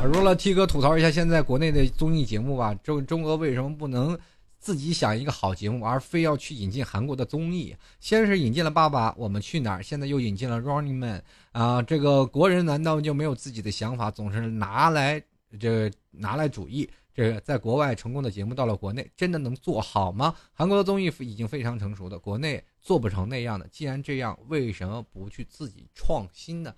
[0.00, 2.72] 我说了，T 哥吐槽一下现在国内的综艺节目吧。
[2.84, 4.16] 中中国为什么不能
[4.60, 7.74] 自己想一个好节目，而非要去引进韩国的综艺？
[7.98, 11.18] 先是引进了《爸爸我们去哪儿》，现在又引进了《Running Man》
[11.58, 11.82] 啊！
[11.82, 15.20] 这个国人难道就没有自己的想法，总是拿来？
[15.58, 20.34] 这拿来主义，这在国外成功的节目到了国内，真的能做好吗？
[20.52, 23.66] 韩国的综艺已经非常成熟的，国内做不成那样的。
[23.68, 26.74] 既然这样，为什么不去自己创新呢？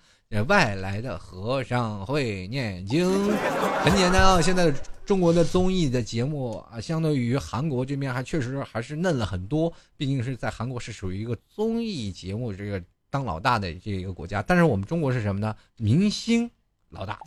[0.47, 3.05] 外来的和尚会念经，
[3.83, 4.41] 很简单啊。
[4.41, 4.73] 现在
[5.05, 9.73] 中国的综艺的节目啊，相对于韩国这边还确实还是嫩了很多。
[9.97, 15.53] 毕竟是在韩国是属于一个综艺节目这个当老大的这一个国家，但是我们中国是什么呢？
[15.79, 16.49] 明星
[16.91, 17.19] 老大。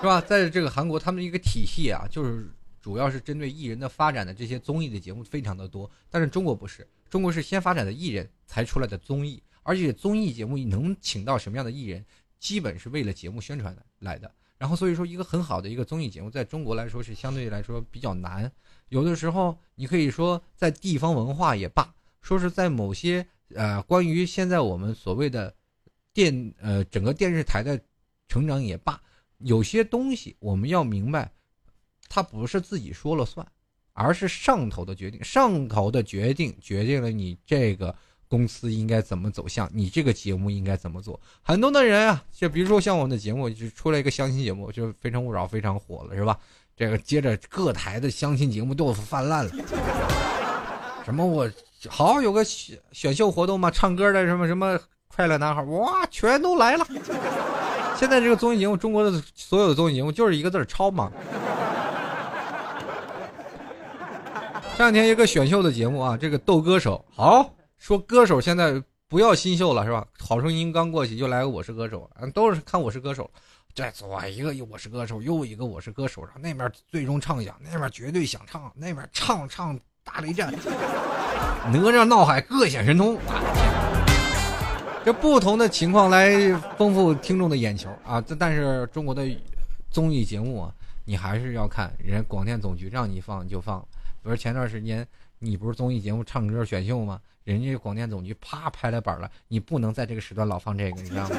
[0.00, 0.20] 是吧？
[0.20, 2.48] 在这个韩国，他们一个体系啊，就是
[2.80, 12.04] 主要是针对艺人的发展的这些综艺的节目非常的多，但是中国不是，中国是先发展的艺人才出来的综艺，而且综艺节目能请到什么样的艺人，
[12.38, 14.30] 基本是为了节目宣传来的。
[14.58, 18.50] 然后所以说，一个很好的一个综艺节目，在中国来说是相对来说比较难。
[18.88, 25.54] 有的时候，你可以说在地方文化也罢，说是在某些呃关于现在我们所谓的
[26.12, 27.78] 电呃整个电视台的
[28.28, 28.98] 成长也罢，
[29.38, 31.30] 有些东西我们要明白，
[32.08, 33.46] 它不是自己说了算，
[33.92, 37.94] 而是上头的决定，上头的决定决定了你这个。
[38.28, 39.70] 公司应该怎么走向？
[39.72, 41.20] 你这个节目应该怎么做？
[41.42, 46.36] 很多的人啊，就比如说像我们的节目，就出来一个相亲节目，就《非诚勿扰》非常火了，是吧？
[46.76, 49.52] 这个接着各台的相亲节目都泛滥了。
[51.04, 51.48] 什么我
[51.88, 54.76] 好有个选选秀活动嘛，唱歌的什么什么
[55.06, 56.84] 快乐男孩，哇，全都来了。
[57.98, 61.10] 现在这个综艺节目，中国的所有的综艺节目就是一个字儿超嘛。
[64.76, 67.50] 前两天一个选秀的节目啊，这个斗歌手好。
[67.78, 70.04] 说歌手现在不要新秀了是吧？
[70.18, 73.30] 好声音刚过去，又来个我是歌手，都是看我是歌手。
[73.74, 80.52] 这左一个我是歌手，右一个我是歌手，然后那边最终唱响，那边绝对想唱，那边唱唱大雷战，
[81.70, 83.18] 哪吒闹海各显神通。
[85.06, 88.20] 这不同的情况来丰富听众的眼球啊！
[88.20, 89.24] 这但是中国的
[89.88, 93.80] 综艺节目啊，你还是要看人家广电总局让你放就放。
[94.20, 95.06] 比如前段时间
[95.38, 97.20] 你不是综艺节目唱歌选秀吗？
[97.44, 101.36] 人家广电总局啪拍了板了，你不能在这个时段老放这个，你知道吗？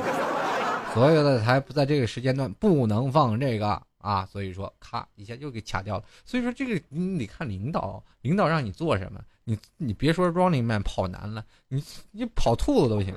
[0.94, 6.06] 所有的台不在这个时间段不能放这个啊，所以说咔一下又给卡掉了。
[6.24, 9.20] 所以说这个你得看领导，领导让你做什么，
[9.50, 11.82] 你你别说 Running Man 跑男了，你
[12.12, 13.16] 你跑兔子都行。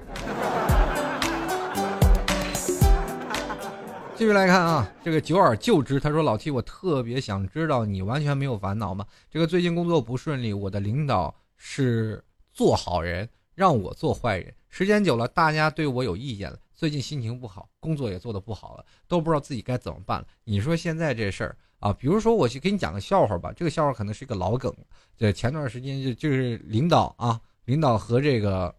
[4.14, 9.05] 继续来看啊，这个久而就之，他说老七我特别想知道你完全没有烦恼吗？
[9.28, 12.22] 这个最近工作不顺利，我的领导是。
[12.53, 16.59] 做好人让我做坏人，时间久了，大家对我有意见了。
[16.74, 20.26] 最近心情不好，工作也做得不好了，都不知道自己该怎么办了。
[20.45, 24.72] 你说现在这事儿啊，比如说我去给你讲个笑话吧，这个笑话可能是一个老梗。
[25.16, 28.74] 这前段时间就就是领导啊，领导和这个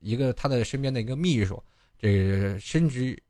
[0.00, 1.62] 一个他的身边的一个秘书，
[1.98, 3.20] 这个升职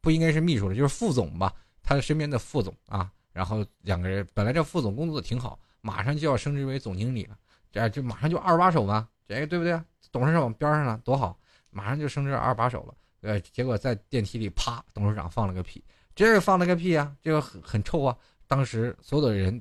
[0.00, 7.36] 不应该是秘书了，就是副总吧，他的身边的副总啊，然后两个人本来这副总工作挺好，马上就要升职为总经理了。
[7.70, 9.80] 这就马上就二把手嘛，这个对不对？
[10.10, 11.38] 董事长边上了，多好，
[11.70, 12.94] 马上就升职二把手了。
[13.20, 15.84] 呃，结果在电梯里，啪，董事长放了个屁，
[16.20, 18.14] 这是放了个屁啊，这个很很臭啊。
[18.46, 19.58] 当时所有的人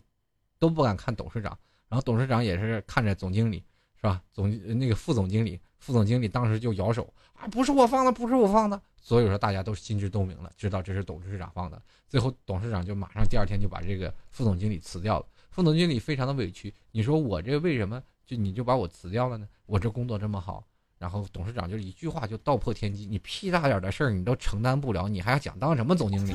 [0.57, 1.57] 都不敢看董事长，
[1.87, 3.63] 然后董事长也是看着总经理，
[3.95, 4.21] 是吧？
[4.33, 8.81] 总那个副总经理，副总经理当时就摇手啊，不是我放的，不是我放的。
[8.97, 11.81] 所以说大家都心知肚明了，知道这是董事长放的。
[12.09, 15.25] 最后董事长就马上第二天就把这个副总经理辞掉了。
[15.51, 19.47] 副总经理非常的委屈，你说我这为什么就你就把我辞掉了呢？
[19.65, 20.67] 我这工作这么好，
[20.99, 26.33] 然后董事长就一句话就道破天机，你屁大点的事儿你都承担不了，你还要讲当什么总经理？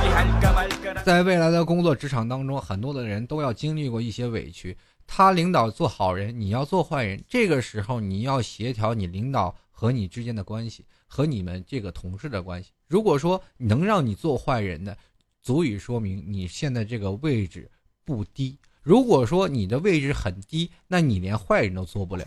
[1.04, 4.76] 在未来的工作职场当中，很多的人都要经历过一些委屈。
[5.06, 12.70] 他领导做好人，你要做坏人，这个时候你要协调你领导和你之间的关系，和你们这个同事的关系。
[12.88, 14.96] 如果说能让你做坏人的，
[15.42, 17.70] 足以说明你现在这个位置。
[18.06, 22.26] 不低，如果说你的位置很低，那你连坏人都做不了，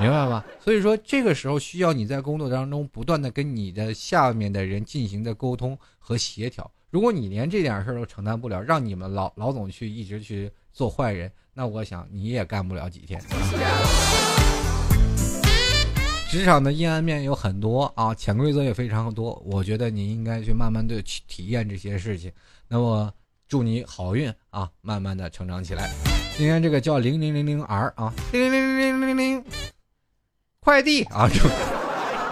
[0.00, 0.44] 明白吧？
[0.60, 6.70] 所以说这个时候需要你在工作当中不断的跟你的下面的人进行的沟通和协调。
[6.90, 13.20] 如果你连这点事儿都承担不了，让你们老老总去一直去做坏人，那我想你也干不了几天。
[16.30, 22.32] 职场的阴暗面有很多啊，潜规则也非常多，我觉得你应该去慢慢的去体验这些事情。
[22.68, 23.12] 那么。
[23.46, 25.88] 祝你好运啊，慢慢的成长起来。
[26.34, 29.44] 今天这个叫零零零零 R 啊，零零零零零零零，
[30.64, 31.38] 快递啊，这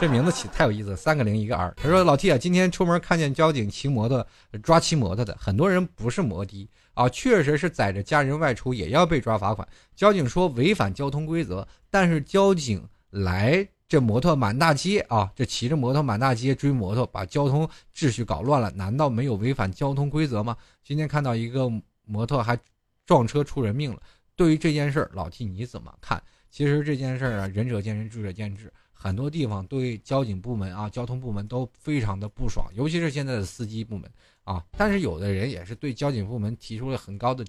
[0.00, 1.74] 这名字起太有意思，三个零一个 R。
[1.76, 4.26] 他说老 T 啊，今天出门看见交警骑摩托
[4.62, 9.68] 抓骑摩托的，很多人不是摩的啊，确实是载着家人外出也要被抓罚款。
[9.94, 13.68] 交警说违反交通规则，但是交警来。
[13.86, 15.30] 这摩托满大街啊！
[15.36, 20.56] 这骑着摩托满大街追摩托，把交通秩序搞乱了，难道没有违反交通规则吗？
[20.82, 21.70] 今天看到一个
[22.06, 22.58] 摩托还
[23.04, 24.00] 撞车出人命了。
[24.34, 26.22] 对于这件事儿，老 T 你怎么看？
[26.52, 28.70] 其实这件事儿啊，仁者见仁，智者见智。
[28.92, 34.08] 很多地方对交警部门啊、交通部门都非常的不爽，尤其是现在的司机部门
[34.44, 34.64] 啊。
[34.76, 37.42] 但是有的人也是对交警部门提出了很高的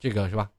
[0.00, 0.50] 这个是吧？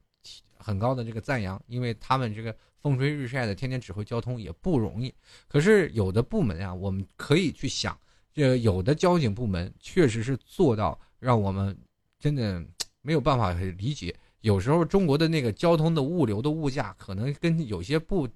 [0.56, 2.56] 很高的这个赞扬，因为他们这个。
[2.82, 5.12] 风吹日晒的，天天指挥交通也不容易。
[5.46, 7.94] 可是有的部门啊，我们可以去想，
[8.32, 11.78] 这有的交警部门确实是做到让我们
[12.18, 12.64] 真的
[13.02, 14.16] 没有办法理解。
[14.40, 18.28] 有时候中国的那个交通的物流的物价，可能跟有些不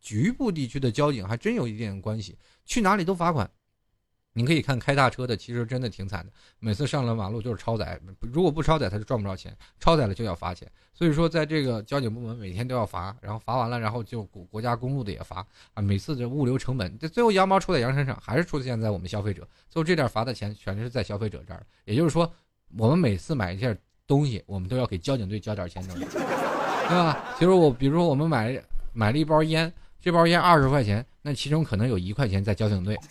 [0.00, 3.50] 局部地区的交警还真有一点关系，去哪里都罚款。
[4.38, 10.70] 你可以看开大车的，其实真的挺惨的，每次上了马路就是超载，如果不超载他就赚不着钱，超载了就要罚钱。
[10.92, 15.80] 所以说，在这个交警部门每天都要罚，然后罚完了，然后就国国家公路的也罚啊。
[15.80, 19.48] 每次这物流成本，这最后羊毛出在羊身上，还是出现在我们消费者。
[19.70, 21.66] 最后这点罚的钱全是在消费者这儿。
[21.86, 22.30] 也就是说，
[22.76, 26.04] 我们每次买一件东西，我们都要给交警队交点钱，对
[26.90, 27.34] 吧？
[27.38, 32.96] 其实我，比如说我们买买了一包烟，这包烟二十块钱，那其中可能有一块钱在交警队。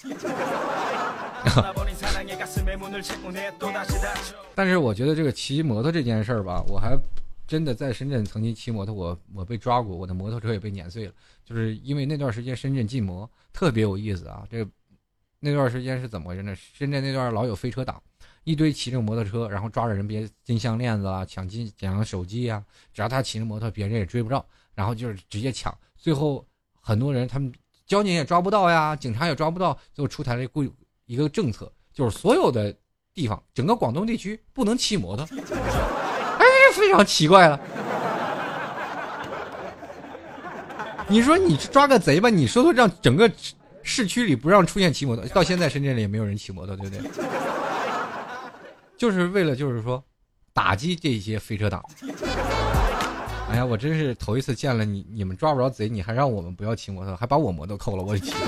[4.56, 6.98] 但是我觉得这个骑摩托这件事儿吧，我还
[7.46, 11.12] 真的在深圳曾经骑摩托，我我被抓过，我的摩托车也被碾碎了，
[11.44, 14.44] 就是因为那段时间深圳禁摩特别有意思啊。
[14.50, 14.66] 这
[15.40, 16.56] 那段时间是怎么回事呢？
[16.56, 18.02] 深圳那段老有飞车党，
[18.46, 26.46] 一堆骑着摩托车，然后抓着人别金项链子啊，抢金抢手机啊，只要他骑着摩托，别人也追不着，然后就是直接抢，最后
[26.80, 27.52] 很多人他们
[27.86, 30.72] 交警也抓不到呀，警察也抓不到，最后出台了规。
[31.08, 32.76] 一个政策就是所有的
[33.14, 35.24] 地方，整个广东地区不能骑摩托，
[36.40, 37.60] 哎，非常奇怪了。
[41.08, 43.32] 你说你抓个贼吧，你说说让整个
[43.84, 47.08] 市区里不让出现骑摩托，到现在深圳里也没有人骑摩托，对不对？
[48.98, 50.04] 就是为了就是说
[50.54, 51.84] 打击这些飞车党。
[53.48, 58.48] 哎呀，我真是头一次见了你，你们抓不着贼，你还让我们不要骑摩托，还把我摩托扣了，我也奇怪。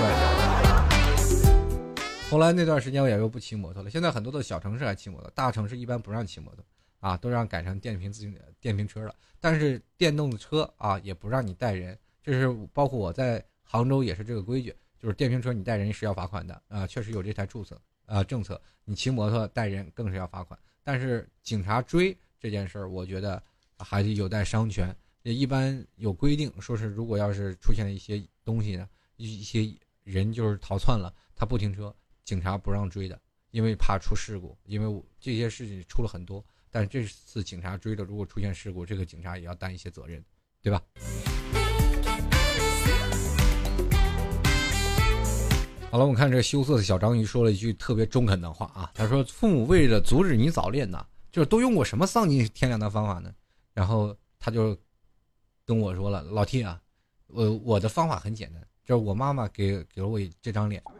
[2.28, 3.88] 后来那段时间我也又不骑摩托了。
[3.88, 6.64] 现在很多的小城市还骑摩托，大城市一般不让骑摩托，
[6.98, 9.14] 啊，都让改成电瓶自行电瓶车了。
[9.40, 11.96] 但是电动车啊，也不让你带人。
[12.22, 18.60] 这是包括我在杭州也是这个规矩，就是电瓶车你带人是要罚款的啊，确实有这台注册啊政策。
[18.84, 20.58] 你骑摩托带人更是要罚款。
[20.82, 23.40] 但是警察追这件事儿，我觉得
[23.78, 24.92] 还是有待商榷。
[25.22, 31.94] 一般有规定，说是如果要是出现了一些东西呢，一一些人就是逃窜了，他不停车。
[32.24, 34.56] 警察不让追的，因为怕出事故。
[34.64, 40.24] 因为这些事情出了很多，但这次警察追的，如果出现事故，这个警察也要担一些责任，
[40.62, 40.82] 对吧？
[45.90, 53.32] 好了，我们看这羞涩的小章鱼说了一句特别中肯的话啊，他说：“父母为了阻止你早恋呐，就是都用过什么丧尽天良的方法呢？”
[53.72, 54.76] 然后他就
[55.64, 56.78] 跟我说了：“老 T 啊，
[57.28, 60.82] 我我的方法很简单，就是我妈妈给给了我这张脸。”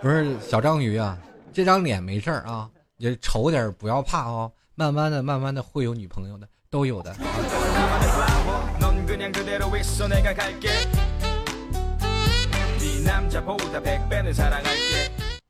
[0.00, 1.18] 不是小章鱼啊，
[1.52, 7.14] 这张脸没事儿啊，你丑点不要怕哦，慢慢的、慢慢的会有女朋友的，都有的。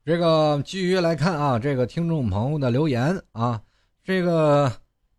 [0.05, 3.59] 这个继续来看啊，这个听众朋友的留言啊，
[4.05, 4.71] 这个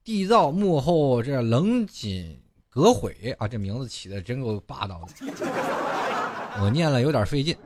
[0.06, 2.40] 缔造幕后这冷井
[2.70, 5.26] 革毁啊，这名字起的真够霸道的。
[6.62, 7.58] 我念了有点费劲。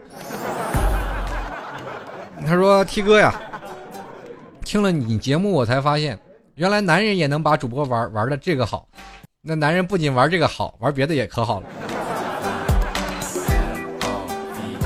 [2.47, 3.37] 他说：“T 哥呀，
[4.63, 6.17] 听了你节目，我才发现，
[6.59, 8.85] 原来男人也能把主播玩玩的这个好。
[9.39, 11.69] 那男人不仅玩这个好，玩别的也可好了。”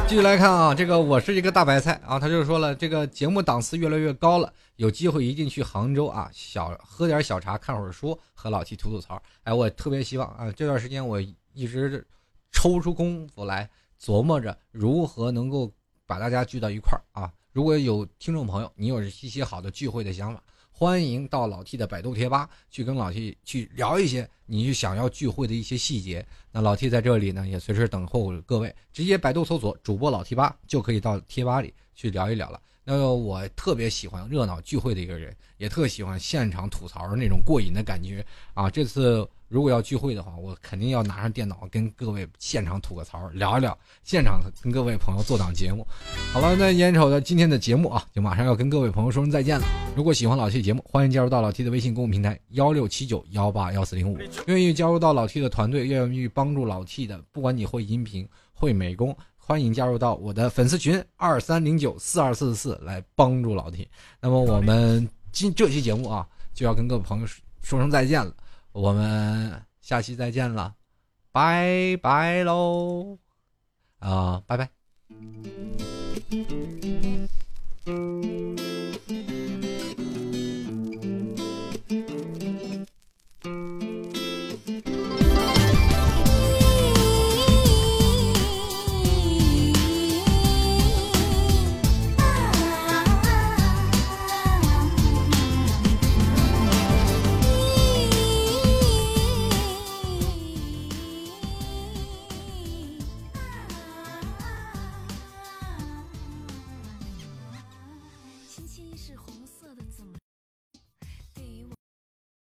[0.07, 9.19] 继续来看啊，这个我是一个大白菜啊，他就说了，这个节目档次越来越高了，有机会一定去杭州啊，小喝点小茶，看会儿书，和老七吐吐槽。
[9.41, 11.19] 哎，我特别希望啊，这段时间我
[11.55, 12.05] 一直
[12.51, 13.67] 抽出功夫来。
[13.99, 15.71] 琢磨着如何能够
[16.05, 17.31] 把大家聚到一块儿啊！
[17.51, 20.43] 如果有听众朋友，你有一些好的聚会的想法，
[20.75, 26.25] 欢迎到老 T 的百度贴吧去跟老 T 去聊一些你想要聚会的一些细节。
[26.51, 32.59] 那老 T 在这里呢，也随时等候各位，直接百度搜索主播老 T 吧，就可以到贴吧里去聊一聊了。
[32.83, 38.69] 那我特别喜欢热闹聚会的一个人，也特喜欢现场吐槽的那种过瘾的感觉啊！
[38.69, 39.27] 这次。
[39.53, 45.85] 如果要聚会的话，我肯定要拿上电脑跟各位现场吐个槽，聊一聊，现场跟各位朋友做档节目。
[46.33, 49.65] 好了，那眼瞅着今天的节目啊，就马上要跟各位朋友说声再见了。
[49.95, 54.17] 如果喜欢老 T 节目，欢迎加入到老 T 的微信公众平台幺六七九幺八幺四零五。
[54.47, 63.87] 愿意加入到老 T 的团队，愿意帮助老 T 的，不管你会音频会美工，欢迎加入到我的粉丝群二三零九四二四四来帮助老 T。
[64.19, 67.27] 那么我们今这期节目啊，就要跟各位朋友
[67.61, 68.33] 说声再见了。
[68.73, 70.75] 我们下期再见了，
[71.31, 73.17] 拜拜喽！
[73.99, 74.69] 啊，拜拜。